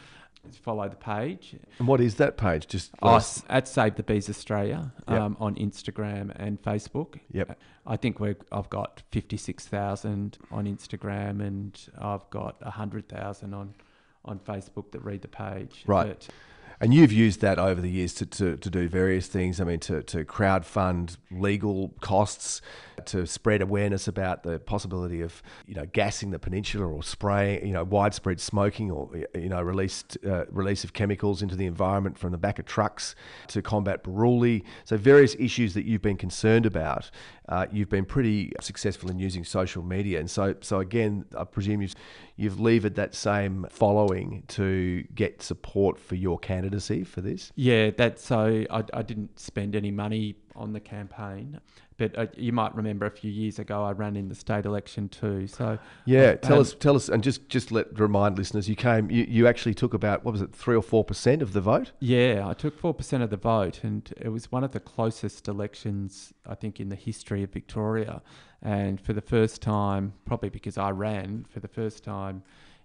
follow 0.63 0.89
the 0.89 0.97
page. 0.97 1.57
And 1.79 1.89
what 1.89 2.01
is 2.01 2.17
that 2.17 2.37
page? 2.37 2.67
Just 2.67 2.93
oh, 3.03 3.21
at 3.49 3.69
Save 3.69 3.97
the 3.97 4.03
Bees 4.03 4.29
Australia 4.29 4.93
um, 5.07 5.37
on 5.41 5.55
Instagram 5.57 6.33
and 6.37 6.61
Facebook. 6.63 7.21
Yep. 7.33 7.59
I 7.87 7.97
think 7.97 8.21
we 8.21 8.35
I've 8.51 8.71
got 8.71 9.03
fifty 9.11 9.37
six 9.37 9.67
thousand 9.67 10.39
on 10.51 10.67
Instagram 10.67 11.41
and 11.41 11.79
I've 11.99 12.29
got 12.31 12.63
hundred 12.63 13.09
thousand 13.09 13.55
on 13.55 13.75
on 14.25 14.39
Facebook 14.39 14.93
that 14.93 15.01
read 15.01 15.23
the 15.23 15.29
page. 15.29 15.85
Right. 15.87 16.09
But, 16.09 16.29
and 16.83 16.93
you've 16.93 17.13
used 17.13 17.41
that 17.43 17.61
over 17.61 17.81
the 17.81 17.89
years 17.89 18.13
to, 18.15 18.27
to, 18.27 18.57
to 18.57 18.69
do 18.69 18.89
various 18.89 19.29
things. 19.29 19.61
I 19.61 19.65
mean, 19.65 19.79
to, 19.81 20.03
to 20.03 20.25
crowd 20.25 20.67
fund 20.67 21.17
legal 21.31 21.95
costs, 22.01 22.61
to 23.07 23.25
spread 23.25 23.63
awareness 23.63 24.09
about 24.09 24.43
the 24.43 24.59
possibility 24.59 25.21
of, 25.21 25.43
you 25.67 25.75
know, 25.75 25.87
gassing 25.87 26.33
the 26.33 26.41
peninsula 26.41 26.85
or 26.87 27.03
spraying, 27.05 27.65
you 27.65 27.73
know, 27.73 27.85
widespread 27.85 28.41
smoking 28.41 28.91
or, 28.91 29.11
you 29.35 29.49
know, 29.49 29.63
released, 29.63 30.19
uh, 30.27 30.45
release 30.51 30.83
of 30.83 30.93
chemicals 30.93 31.41
into 31.41 31.55
the 31.55 31.67
environment 31.67 32.19
from 32.19 32.33
the 32.33 32.39
back 32.39 32.59
of 32.59 32.67
trucks 32.67 33.15
to 33.47 33.63
combat 33.63 34.03
Buruli. 34.03 34.65
So 34.85 34.97
various 34.97 35.37
issues 35.39 35.75
that 35.75 35.85
you've 35.85 36.03
been 36.03 36.17
concerned 36.17 36.67
about. 36.67 37.11
Uh, 37.49 37.67
you've 37.71 37.91
been 37.91 38.05
pretty 38.05 38.53
successful 38.61 39.11
in 39.11 39.19
using 39.19 39.45
social 39.45 39.83
media. 39.83 40.19
And 40.21 40.31
so, 40.31 40.55
so 40.61 40.79
again, 40.81 41.27
I 41.37 41.45
presume 41.45 41.83
you've, 41.83 41.95
you've 42.37 42.61
levered 42.61 42.95
that 42.95 43.15
same 43.15 43.67
following 43.69 44.45
to 44.49 45.03
get 45.15 45.43
support 45.43 45.99
for 45.99 46.15
your 46.15 46.39
candidacy 46.73 47.05
for 47.05 47.21
this? 47.21 47.53
Yeah, 47.57 47.91
that's 47.91 48.25
so 48.25 48.65
I, 48.71 48.85
I 48.93 49.03
didn't 49.03 49.39
spend 49.39 49.77
any 49.77 49.91
money 49.91 50.37
on 50.55 50.73
the 50.73 50.81
campaign. 50.81 51.61
But 51.99 52.19
uh, 52.19 52.27
you 52.37 52.53
might 52.53 52.75
remember 52.75 53.07
a 53.07 53.11
few 53.11 53.31
years 53.31 53.59
ago, 53.59 53.85
I 53.85 53.93
ran 53.93 54.17
in 54.17 54.29
the 54.29 54.35
state 54.35 54.65
election 54.65 55.09
too. 55.09 55.47
So 55.47 55.79
yeah, 56.05 56.35
tell 56.35 56.59
us, 56.59 56.75
tell 56.75 56.97
us, 56.97 57.09
and 57.09 57.23
just 57.23 57.49
just 57.49 57.71
let 57.71 57.99
remind 57.99 58.39
listeners, 58.39 58.69
you 58.69 58.75
came, 58.75 59.11
you, 59.11 59.25
you 59.29 59.47
actually 59.47 59.75
took 59.75 59.95
about 59.95 60.25
what 60.25 60.33
was 60.33 60.41
it, 60.41 60.53
three 60.55 60.75
or 60.75 60.83
four 60.83 61.05
percent 61.05 61.43
of 61.43 61.53
the 61.53 61.61
vote? 61.61 61.93
Yeah, 62.01 62.45
I 62.47 62.55
took 62.55 62.79
four 62.79 62.95
percent 62.95 63.23
of 63.23 63.31
the 63.31 63.37
vote, 63.37 63.85
and 63.85 64.13
it 64.21 64.31
was 64.31 64.51
one 64.51 64.65
of 64.65 64.73
the 64.73 64.81
closest 64.81 65.49
elections 65.49 66.33
I 66.47 66.55
think 66.55 66.81
in 66.81 66.89
the 66.89 66.97
history 66.97 67.43
of 67.43 67.51
Victoria. 67.51 68.23
And 68.63 69.01
for 69.01 69.13
the 69.13 69.21
first 69.21 69.61
time, 69.61 70.13
probably 70.25 70.49
because 70.49 70.79
I 70.79 70.91
ran 70.91 71.45
for 71.53 71.61
the 71.61 71.69
first 71.69 72.05
time 72.05 72.43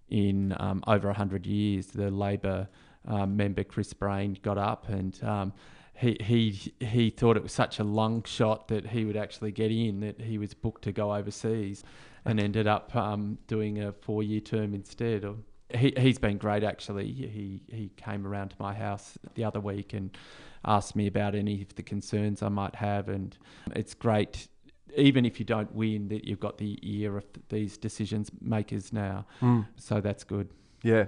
in 0.09 0.55
um, 0.59 0.83
over 0.87 1.11
hundred 1.13 1.45
years, 1.45 1.87
the 1.87 2.11
Labor 2.11 2.67
um, 3.07 3.35
member 3.35 3.63
Chris 3.63 3.93
Brayne 3.93 4.41
got 4.41 4.57
up 4.57 4.89
and. 4.89 5.21
Um, 5.23 5.53
he 5.97 6.15
he 6.21 6.73
he 6.79 7.09
thought 7.09 7.37
it 7.37 7.43
was 7.43 7.51
such 7.51 7.79
a 7.79 7.83
long 7.83 8.23
shot 8.23 8.67
that 8.67 8.85
he 8.85 9.03
would 9.03 9.17
actually 9.17 9.51
get 9.51 9.71
in 9.71 10.01
that 10.01 10.21
he 10.21 10.37
was 10.37 10.53
booked 10.53 10.83
to 10.83 10.91
go 10.91 11.13
overseas, 11.13 11.83
and 12.23 12.39
ended 12.39 12.67
up 12.67 12.95
um, 12.95 13.39
doing 13.47 13.81
a 13.81 13.91
four 13.91 14.21
year 14.21 14.39
term 14.39 14.75
instead. 14.75 15.25
He 15.73 15.93
he's 15.97 16.19
been 16.19 16.37
great 16.37 16.63
actually. 16.63 17.11
He 17.11 17.63
he 17.67 17.89
came 17.97 18.27
around 18.27 18.49
to 18.49 18.55
my 18.59 18.75
house 18.75 19.17
the 19.33 19.43
other 19.43 19.59
week 19.59 19.93
and 19.93 20.15
asked 20.63 20.95
me 20.95 21.07
about 21.07 21.33
any 21.33 21.61
of 21.63 21.73
the 21.75 21.83
concerns 21.83 22.43
I 22.43 22.49
might 22.49 22.75
have, 22.75 23.09
and 23.09 23.35
it's 23.75 23.95
great. 23.95 24.47
Even 24.95 25.25
if 25.25 25.39
you 25.39 25.45
don't 25.45 25.73
win, 25.73 26.09
that 26.09 26.25
you've 26.25 26.39
got 26.39 26.59
the 26.59 26.77
ear 26.83 27.17
of 27.17 27.25
these 27.49 27.77
decisions 27.77 28.29
makers 28.39 28.93
now, 28.93 29.25
mm. 29.41 29.65
so 29.77 29.99
that's 29.99 30.23
good. 30.23 30.49
Yeah. 30.83 31.05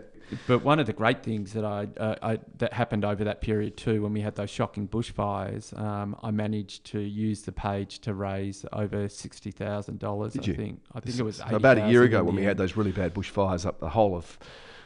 But 0.48 0.64
one 0.64 0.80
of 0.80 0.86
the 0.86 0.94
great 0.94 1.24
things 1.24 1.54
that 1.54 1.66
I, 1.66 1.88
uh, 1.98 2.16
I, 2.22 2.40
that 2.58 2.74
happened 2.74 3.04
over 3.04 3.24
that 3.24 3.42
period 3.42 3.78
too, 3.78 4.04
when 4.04 4.14
we 4.14 4.22
had 4.22 4.36
those 4.36 4.50
shocking 4.50 4.88
bushfires, 4.88 5.78
um, 5.80 6.16
I 6.22 6.32
managed 6.32 6.86
to 6.92 7.00
use 7.00 7.42
the 7.42 7.52
page 7.52 8.00
to 8.02 8.14
raise 8.14 8.66
over 8.72 9.10
sixty 9.10 9.52
thousand 9.52 10.00
dollars. 10.00 10.38
I 10.38 10.42
think. 10.42 10.82
I 10.94 11.00
think 11.00 11.18
it 11.18 11.24
was 11.24 11.42
about 11.46 11.80
a 11.80 11.90
year 11.90 12.04
ago 12.04 12.24
when 12.24 12.36
we 12.36 12.44
had 12.44 12.58
those 12.58 12.76
really 12.76 12.92
bad 12.92 13.14
bushfires 13.14 13.66
up 13.66 13.80
the 13.80 13.90
whole 13.90 14.16
of 14.16 14.38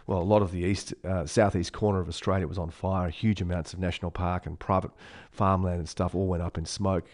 well, 0.08 0.20
a 0.20 0.24
lot 0.24 0.42
of 0.42 0.52
the 0.52 0.60
east, 0.60 0.94
uh, 1.06 1.26
southeast 1.26 1.74
corner 1.74 2.00
of 2.00 2.10
Australia 2.10 2.48
was 2.48 2.58
on 2.58 2.70
fire. 2.70 3.10
Huge 3.10 3.42
amounts 3.42 3.74
of 3.74 3.80
national 3.80 4.12
park 4.12 4.46
and 4.46 4.60
private 4.60 4.92
farmland 5.32 5.80
and 5.80 5.90
stuff 5.90 6.14
all 6.14 6.28
went 6.28 6.44
up 6.44 6.58
in 6.58 6.66
smoke. 6.66 7.06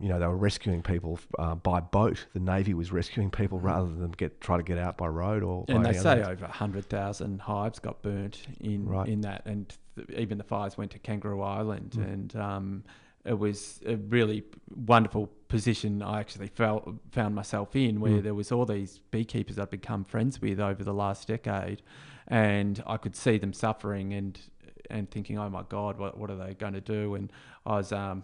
You 0.00 0.08
know, 0.08 0.18
they 0.18 0.26
were 0.26 0.36
rescuing 0.36 0.82
people 0.82 1.20
uh, 1.38 1.54
by 1.56 1.80
boat. 1.80 2.26
The 2.32 2.40
Navy 2.40 2.72
was 2.72 2.92
rescuing 2.92 3.30
people 3.30 3.58
mm. 3.58 3.64
rather 3.64 3.92
than 3.92 4.12
get 4.12 4.40
try 4.40 4.56
to 4.56 4.62
get 4.62 4.78
out 4.78 4.96
by 4.96 5.08
road 5.08 5.42
or. 5.42 5.64
And 5.68 5.84
they 5.84 5.92
say 5.92 6.22
over 6.22 6.46
hundred 6.46 6.86
thousand 6.86 7.40
hives 7.42 7.78
got 7.78 8.00
burnt 8.00 8.42
in 8.60 8.86
right. 8.86 9.06
in 9.06 9.20
that, 9.22 9.42
and 9.44 9.76
th- 9.96 10.08
even 10.18 10.38
the 10.38 10.44
fires 10.44 10.78
went 10.78 10.92
to 10.92 10.98
Kangaroo 10.98 11.42
Island, 11.42 11.90
mm. 11.96 12.04
and 12.04 12.36
um, 12.36 12.84
it 13.24 13.38
was 13.38 13.80
a 13.84 13.96
really 13.96 14.44
wonderful 14.74 15.28
position 15.48 16.02
I 16.02 16.20
actually 16.20 16.46
felt 16.46 16.88
found 17.12 17.34
myself 17.34 17.76
in, 17.76 18.00
where 18.00 18.12
mm. 18.12 18.22
there 18.22 18.34
was 18.34 18.50
all 18.50 18.64
these 18.64 19.00
beekeepers 19.10 19.58
I'd 19.58 19.70
become 19.70 20.04
friends 20.04 20.40
with 20.40 20.60
over 20.60 20.82
the 20.82 20.94
last 20.94 21.28
decade, 21.28 21.82
and 22.30 22.82
I 22.86 22.96
could 22.96 23.16
see 23.16 23.36
them 23.36 23.52
suffering 23.52 24.14
and 24.14 24.40
and 24.88 25.10
thinking, 25.10 25.38
oh 25.38 25.50
my 25.50 25.64
God, 25.68 25.98
what 25.98 26.16
what 26.16 26.30
are 26.30 26.36
they 26.36 26.54
going 26.54 26.72
to 26.72 26.80
do? 26.80 27.16
And 27.16 27.30
I 27.66 27.76
was 27.76 27.92
um, 27.92 28.22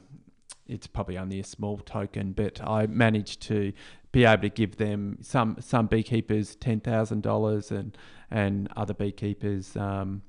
it's 0.66 0.87
probably 0.87 1.19
only 1.19 1.40
a 1.40 1.45
small 1.45 1.79
token, 1.79 2.33
but 2.33 2.61
I 2.66 2.87
managed 2.87 3.42
to 3.42 3.73
be 4.12 4.25
able 4.25 4.42
to 4.42 4.49
give 4.49 4.77
them 4.77 5.19
some 5.21 5.57
some 5.61 5.87
beekeepers 5.87 6.57
ten 6.57 6.81
thousand 6.81 7.23
dollars 7.23 7.71
and 7.71 7.97
and 8.31 8.69
other 8.77 8.95
beekeepers. 8.95 9.77
Um, 9.77 10.23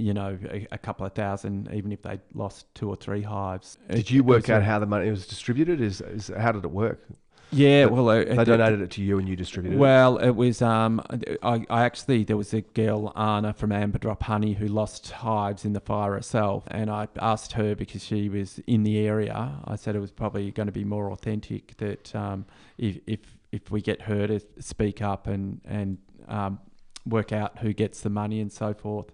you 0.00 0.14
know, 0.14 0.38
a, 0.48 0.64
a, 0.70 0.78
couple 0.78 1.04
of 1.04 1.12
thousand, 1.12 1.68
even 1.74 1.90
if 1.90 2.02
they 2.02 2.20
lost 2.32 2.72
two 2.76 2.88
or 2.88 2.94
three 2.94 3.22
hives. 3.22 3.78
Did 3.90 4.08
you 4.08 4.22
work 4.22 4.48
out 4.48 4.62
a, 4.62 4.64
how 4.64 4.78
the 4.78 4.86
money 4.86 5.10
was 5.10 5.26
distributed? 5.26 5.80
Is, 5.80 6.00
is 6.00 6.30
how 6.38 6.52
did 6.52 6.64
it 6.64 6.70
work? 6.70 7.04
Yeah, 7.50 7.86
well, 7.86 8.06
they 8.06 8.44
donated 8.44 8.82
it 8.82 8.90
to 8.92 9.02
you 9.02 9.18
and 9.18 9.28
you 9.28 9.34
distributed 9.34 9.78
well, 9.78 10.18
it. 10.18 10.20
Well, 10.20 10.28
it 10.28 10.36
was. 10.36 10.60
Um, 10.60 11.00
I, 11.42 11.64
I 11.70 11.84
actually 11.84 12.24
there 12.24 12.36
was 12.36 12.52
a 12.52 12.60
girl 12.60 13.12
Anna 13.16 13.54
from 13.54 13.72
Amber 13.72 13.98
Drop 13.98 14.22
Honey 14.22 14.52
who 14.52 14.66
lost 14.66 15.10
hives 15.10 15.64
in 15.64 15.72
the 15.72 15.80
fire 15.80 16.12
herself, 16.12 16.64
and 16.70 16.90
I 16.90 17.08
asked 17.20 17.52
her 17.52 17.74
because 17.74 18.04
she 18.04 18.28
was 18.28 18.60
in 18.66 18.82
the 18.82 18.98
area. 18.98 19.54
I 19.64 19.76
said 19.76 19.96
it 19.96 20.00
was 20.00 20.10
probably 20.10 20.50
going 20.50 20.66
to 20.66 20.72
be 20.72 20.84
more 20.84 21.10
authentic 21.10 21.76
that 21.78 22.14
um, 22.14 22.44
if 22.76 22.98
if 23.06 23.20
if 23.50 23.70
we 23.70 23.80
get 23.80 24.02
her 24.02 24.26
to 24.26 24.40
speak 24.60 25.00
up 25.00 25.26
and 25.26 25.60
and 25.64 25.98
um, 26.28 26.58
work 27.06 27.32
out 27.32 27.60
who 27.60 27.72
gets 27.72 28.02
the 28.02 28.10
money 28.10 28.40
and 28.40 28.52
so 28.52 28.74
forth 28.74 29.10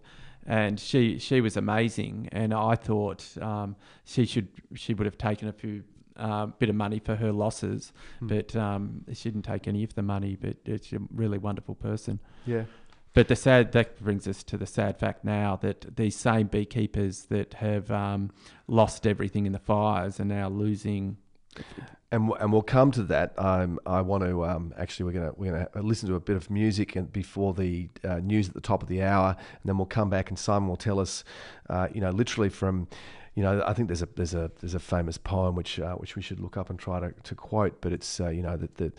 and 0.47 0.79
she 0.79 1.19
she 1.19 1.41
was 1.41 1.57
amazing. 1.57 2.29
And 2.33 2.53
I 2.53 2.75
thought 2.75 3.25
um, 3.41 3.77
she 4.05 4.27
should 4.27 4.49
she 4.75 4.95
would 4.95 5.07
have 5.07 5.19
taken 5.19 5.49
a 5.49 5.53
few 5.53 5.85
uh, 6.17 6.47
bit 6.47 6.69
of 6.69 6.75
money 6.75 6.99
for 6.99 7.17
her 7.17 7.33
losses, 7.33 7.93
mm. 8.23 8.29
but 8.29 8.55
um, 8.57 9.05
she 9.13 9.31
didn't 9.31 9.45
take 9.45 9.67
any 9.69 9.85
of 9.85 9.95
the 9.95 10.03
money. 10.03 10.37
But 10.41 10.57
it's 10.65 10.93
a 10.93 10.99
really 11.15 11.39
wonderful 11.39 11.75
person. 11.75 12.21
Yeah. 12.47 12.65
But 13.15 13.29
the 13.29 13.37
sad 13.37 13.71
that 13.73 14.03
brings 14.03 14.27
us 14.27 14.43
to 14.43 14.57
the 14.57 14.67
sad 14.67 14.99
fact 14.99 15.25
now 15.25 15.57
that 15.63 15.97
these 15.97 16.17
same 16.17 16.49
beekeepers 16.49 17.27
that 17.27 17.55
have 17.55 17.91
um, 17.91 18.31
lost 18.67 19.07
everything 19.07 19.47
in 19.47 19.53
the 19.53 19.61
fires 19.61 20.19
are 20.19 20.25
now 20.25 20.49
losing. 20.49 21.17
And, 22.11 22.33
and 22.41 22.53
we'll 22.53 22.63
come 22.63 22.91
to 22.91 23.05
that. 23.05 23.33
Um, 23.39 23.79
I 23.87 24.01
want 24.01 24.25
to 24.25 24.45
um, 24.45 24.75
actually 24.77 25.07
we're 25.07 25.21
gonna 25.21 25.33
we're 25.37 25.53
gonna 25.53 25.69
listen 25.87 26.09
to 26.09 26.17
a 26.17 26.21
bit 26.21 26.37
of 26.37 26.51
music 26.51 26.97
and 26.97 27.13
before 27.13 27.55
the 27.55 27.89
uh, 28.03 28.17
news 28.17 28.49
at 28.49 28.55
the 28.55 28.61
top 28.61 28.83
of 28.83 28.89
the 28.89 29.03
hour, 29.03 29.37
and 29.39 29.63
then 29.65 29.79
we'll 29.79 29.87
come 29.87 30.11
back 30.11 30.31
and 30.31 30.39
Simon 30.39 30.69
will 30.69 30.77
tell 30.77 30.99
us, 30.99 31.23
uh, 31.71 31.87
you 31.95 32.01
know, 32.01 32.11
literally 32.11 32.49
from 32.49 32.89
you 33.35 33.43
know, 33.43 33.65
I 33.67 33.73
think 33.73 33.89
there's 33.89 34.03
a 34.03 34.09
there's 34.15 34.35
a 34.35 34.51
there's 34.61 34.75
a 34.75 34.81
famous 34.81 35.19
poem 35.19 35.57
which 35.57 35.81
uh, 35.81 35.95
which 35.95 36.15
we 36.15 36.23
should 36.23 36.39
look 36.39 36.57
up 36.57 36.71
and 36.71 36.79
try 36.79 37.01
to, 37.01 37.13
to 37.25 37.35
quote, 37.35 37.81
but 37.81 37.93
it's 37.93 38.21
uh, 38.21 38.29
you 38.29 38.43
know 38.43 38.57
that 38.57 38.77
the 38.77 38.93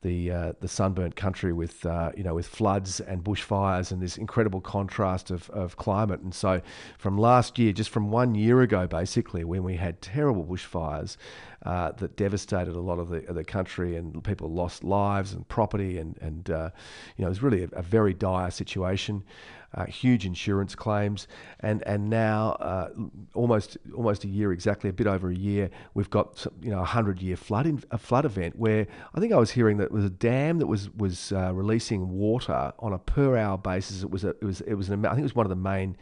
the 0.00 0.30
uh, 0.30 0.52
the 0.60 0.68
sunburnt 0.68 1.14
country 1.14 1.52
with 1.52 1.84
uh, 1.84 2.10
you 2.16 2.22
know 2.22 2.34
with 2.34 2.46
floods 2.46 3.00
and 3.00 3.22
bushfires 3.22 3.92
and 3.92 4.00
this 4.00 4.16
incredible 4.16 4.62
contrast 4.62 5.30
of, 5.30 5.50
of 5.50 5.76
climate, 5.76 6.20
and 6.20 6.34
so 6.34 6.62
from 6.96 7.18
last 7.18 7.58
year, 7.58 7.70
just 7.70 7.90
from 7.90 8.10
one 8.10 8.34
year 8.34 8.62
ago, 8.62 8.86
basically 8.86 9.44
when 9.44 9.62
we 9.62 9.76
had 9.76 10.00
terrible 10.00 10.44
bushfires 10.44 11.18
uh, 11.66 11.92
that 11.92 12.16
devastated 12.16 12.74
a 12.74 12.80
lot 12.80 12.98
of 12.98 13.10
the 13.10 13.20
the 13.30 13.44
country 13.44 13.94
and 13.96 14.24
people 14.24 14.50
lost 14.50 14.82
lives 14.82 15.34
and 15.34 15.46
property 15.48 15.98
and 15.98 16.16
and 16.22 16.48
uh, 16.48 16.70
you 17.18 17.22
know 17.22 17.26
it 17.26 17.30
was 17.30 17.42
really 17.42 17.64
a, 17.64 17.68
a 17.72 17.82
very 17.82 18.14
dire 18.14 18.50
situation 18.50 19.22
uh, 19.74 19.86
huge 19.86 20.26
insurance 20.26 20.74
claims, 20.74 21.28
and 21.60 21.82
and 21.86 22.10
now 22.10 22.50
uh, 22.60 22.90
almost 23.34 23.78
almost 23.94 24.24
a 24.24 24.28
year 24.28 24.52
exactly, 24.52 24.90
a 24.90 24.92
bit 24.92 25.06
over 25.06 25.30
a 25.30 25.34
year, 25.34 25.70
we've 25.94 26.10
got 26.10 26.38
some, 26.38 26.52
you 26.60 26.70
know 26.70 26.80
a 26.80 26.84
hundred 26.84 27.22
year 27.22 27.36
flood 27.36 27.66
in, 27.66 27.82
a 27.90 27.98
flood 27.98 28.24
event 28.24 28.56
where 28.56 28.86
I 29.14 29.20
think 29.20 29.32
I 29.32 29.36
was 29.36 29.50
hearing 29.50 29.78
that 29.78 29.84
it 29.84 29.92
was 29.92 30.04
a 30.04 30.10
dam 30.10 30.58
that 30.58 30.66
was 30.66 30.90
was 30.90 31.32
uh, 31.32 31.52
releasing 31.54 32.10
water 32.10 32.72
on 32.78 32.92
a 32.92 32.98
per 32.98 33.36
hour 33.36 33.58
basis. 33.58 34.02
It 34.02 34.10
was 34.10 34.24
a, 34.24 34.30
it 34.30 34.44
was 34.44 34.60
it 34.62 34.74
was 34.74 34.90
an, 34.90 35.04
I 35.06 35.10
think 35.10 35.20
it 35.20 35.24
was 35.24 35.34
one 35.34 35.46
of 35.46 35.50
the 35.50 35.56
main 35.56 35.96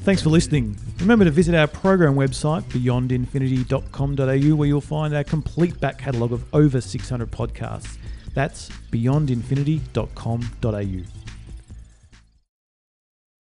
Thanks 0.05 0.21
for 0.21 0.29
listening. 0.29 0.77
Remember 0.99 1.25
to 1.25 1.31
visit 1.31 1.55
our 1.55 1.65
program 1.65 2.13
website, 2.13 2.61
beyondinfinity.com.au, 2.65 4.55
where 4.55 4.67
you'll 4.67 4.81
find 4.81 5.15
our 5.15 5.23
complete 5.23 5.79
back 5.79 5.97
catalogue 5.97 6.31
of 6.31 6.45
over 6.53 6.79
600 6.79 7.31
podcasts. 7.31 7.97
That's 8.35 8.69
beyondinfinity.com.au. 8.91 11.24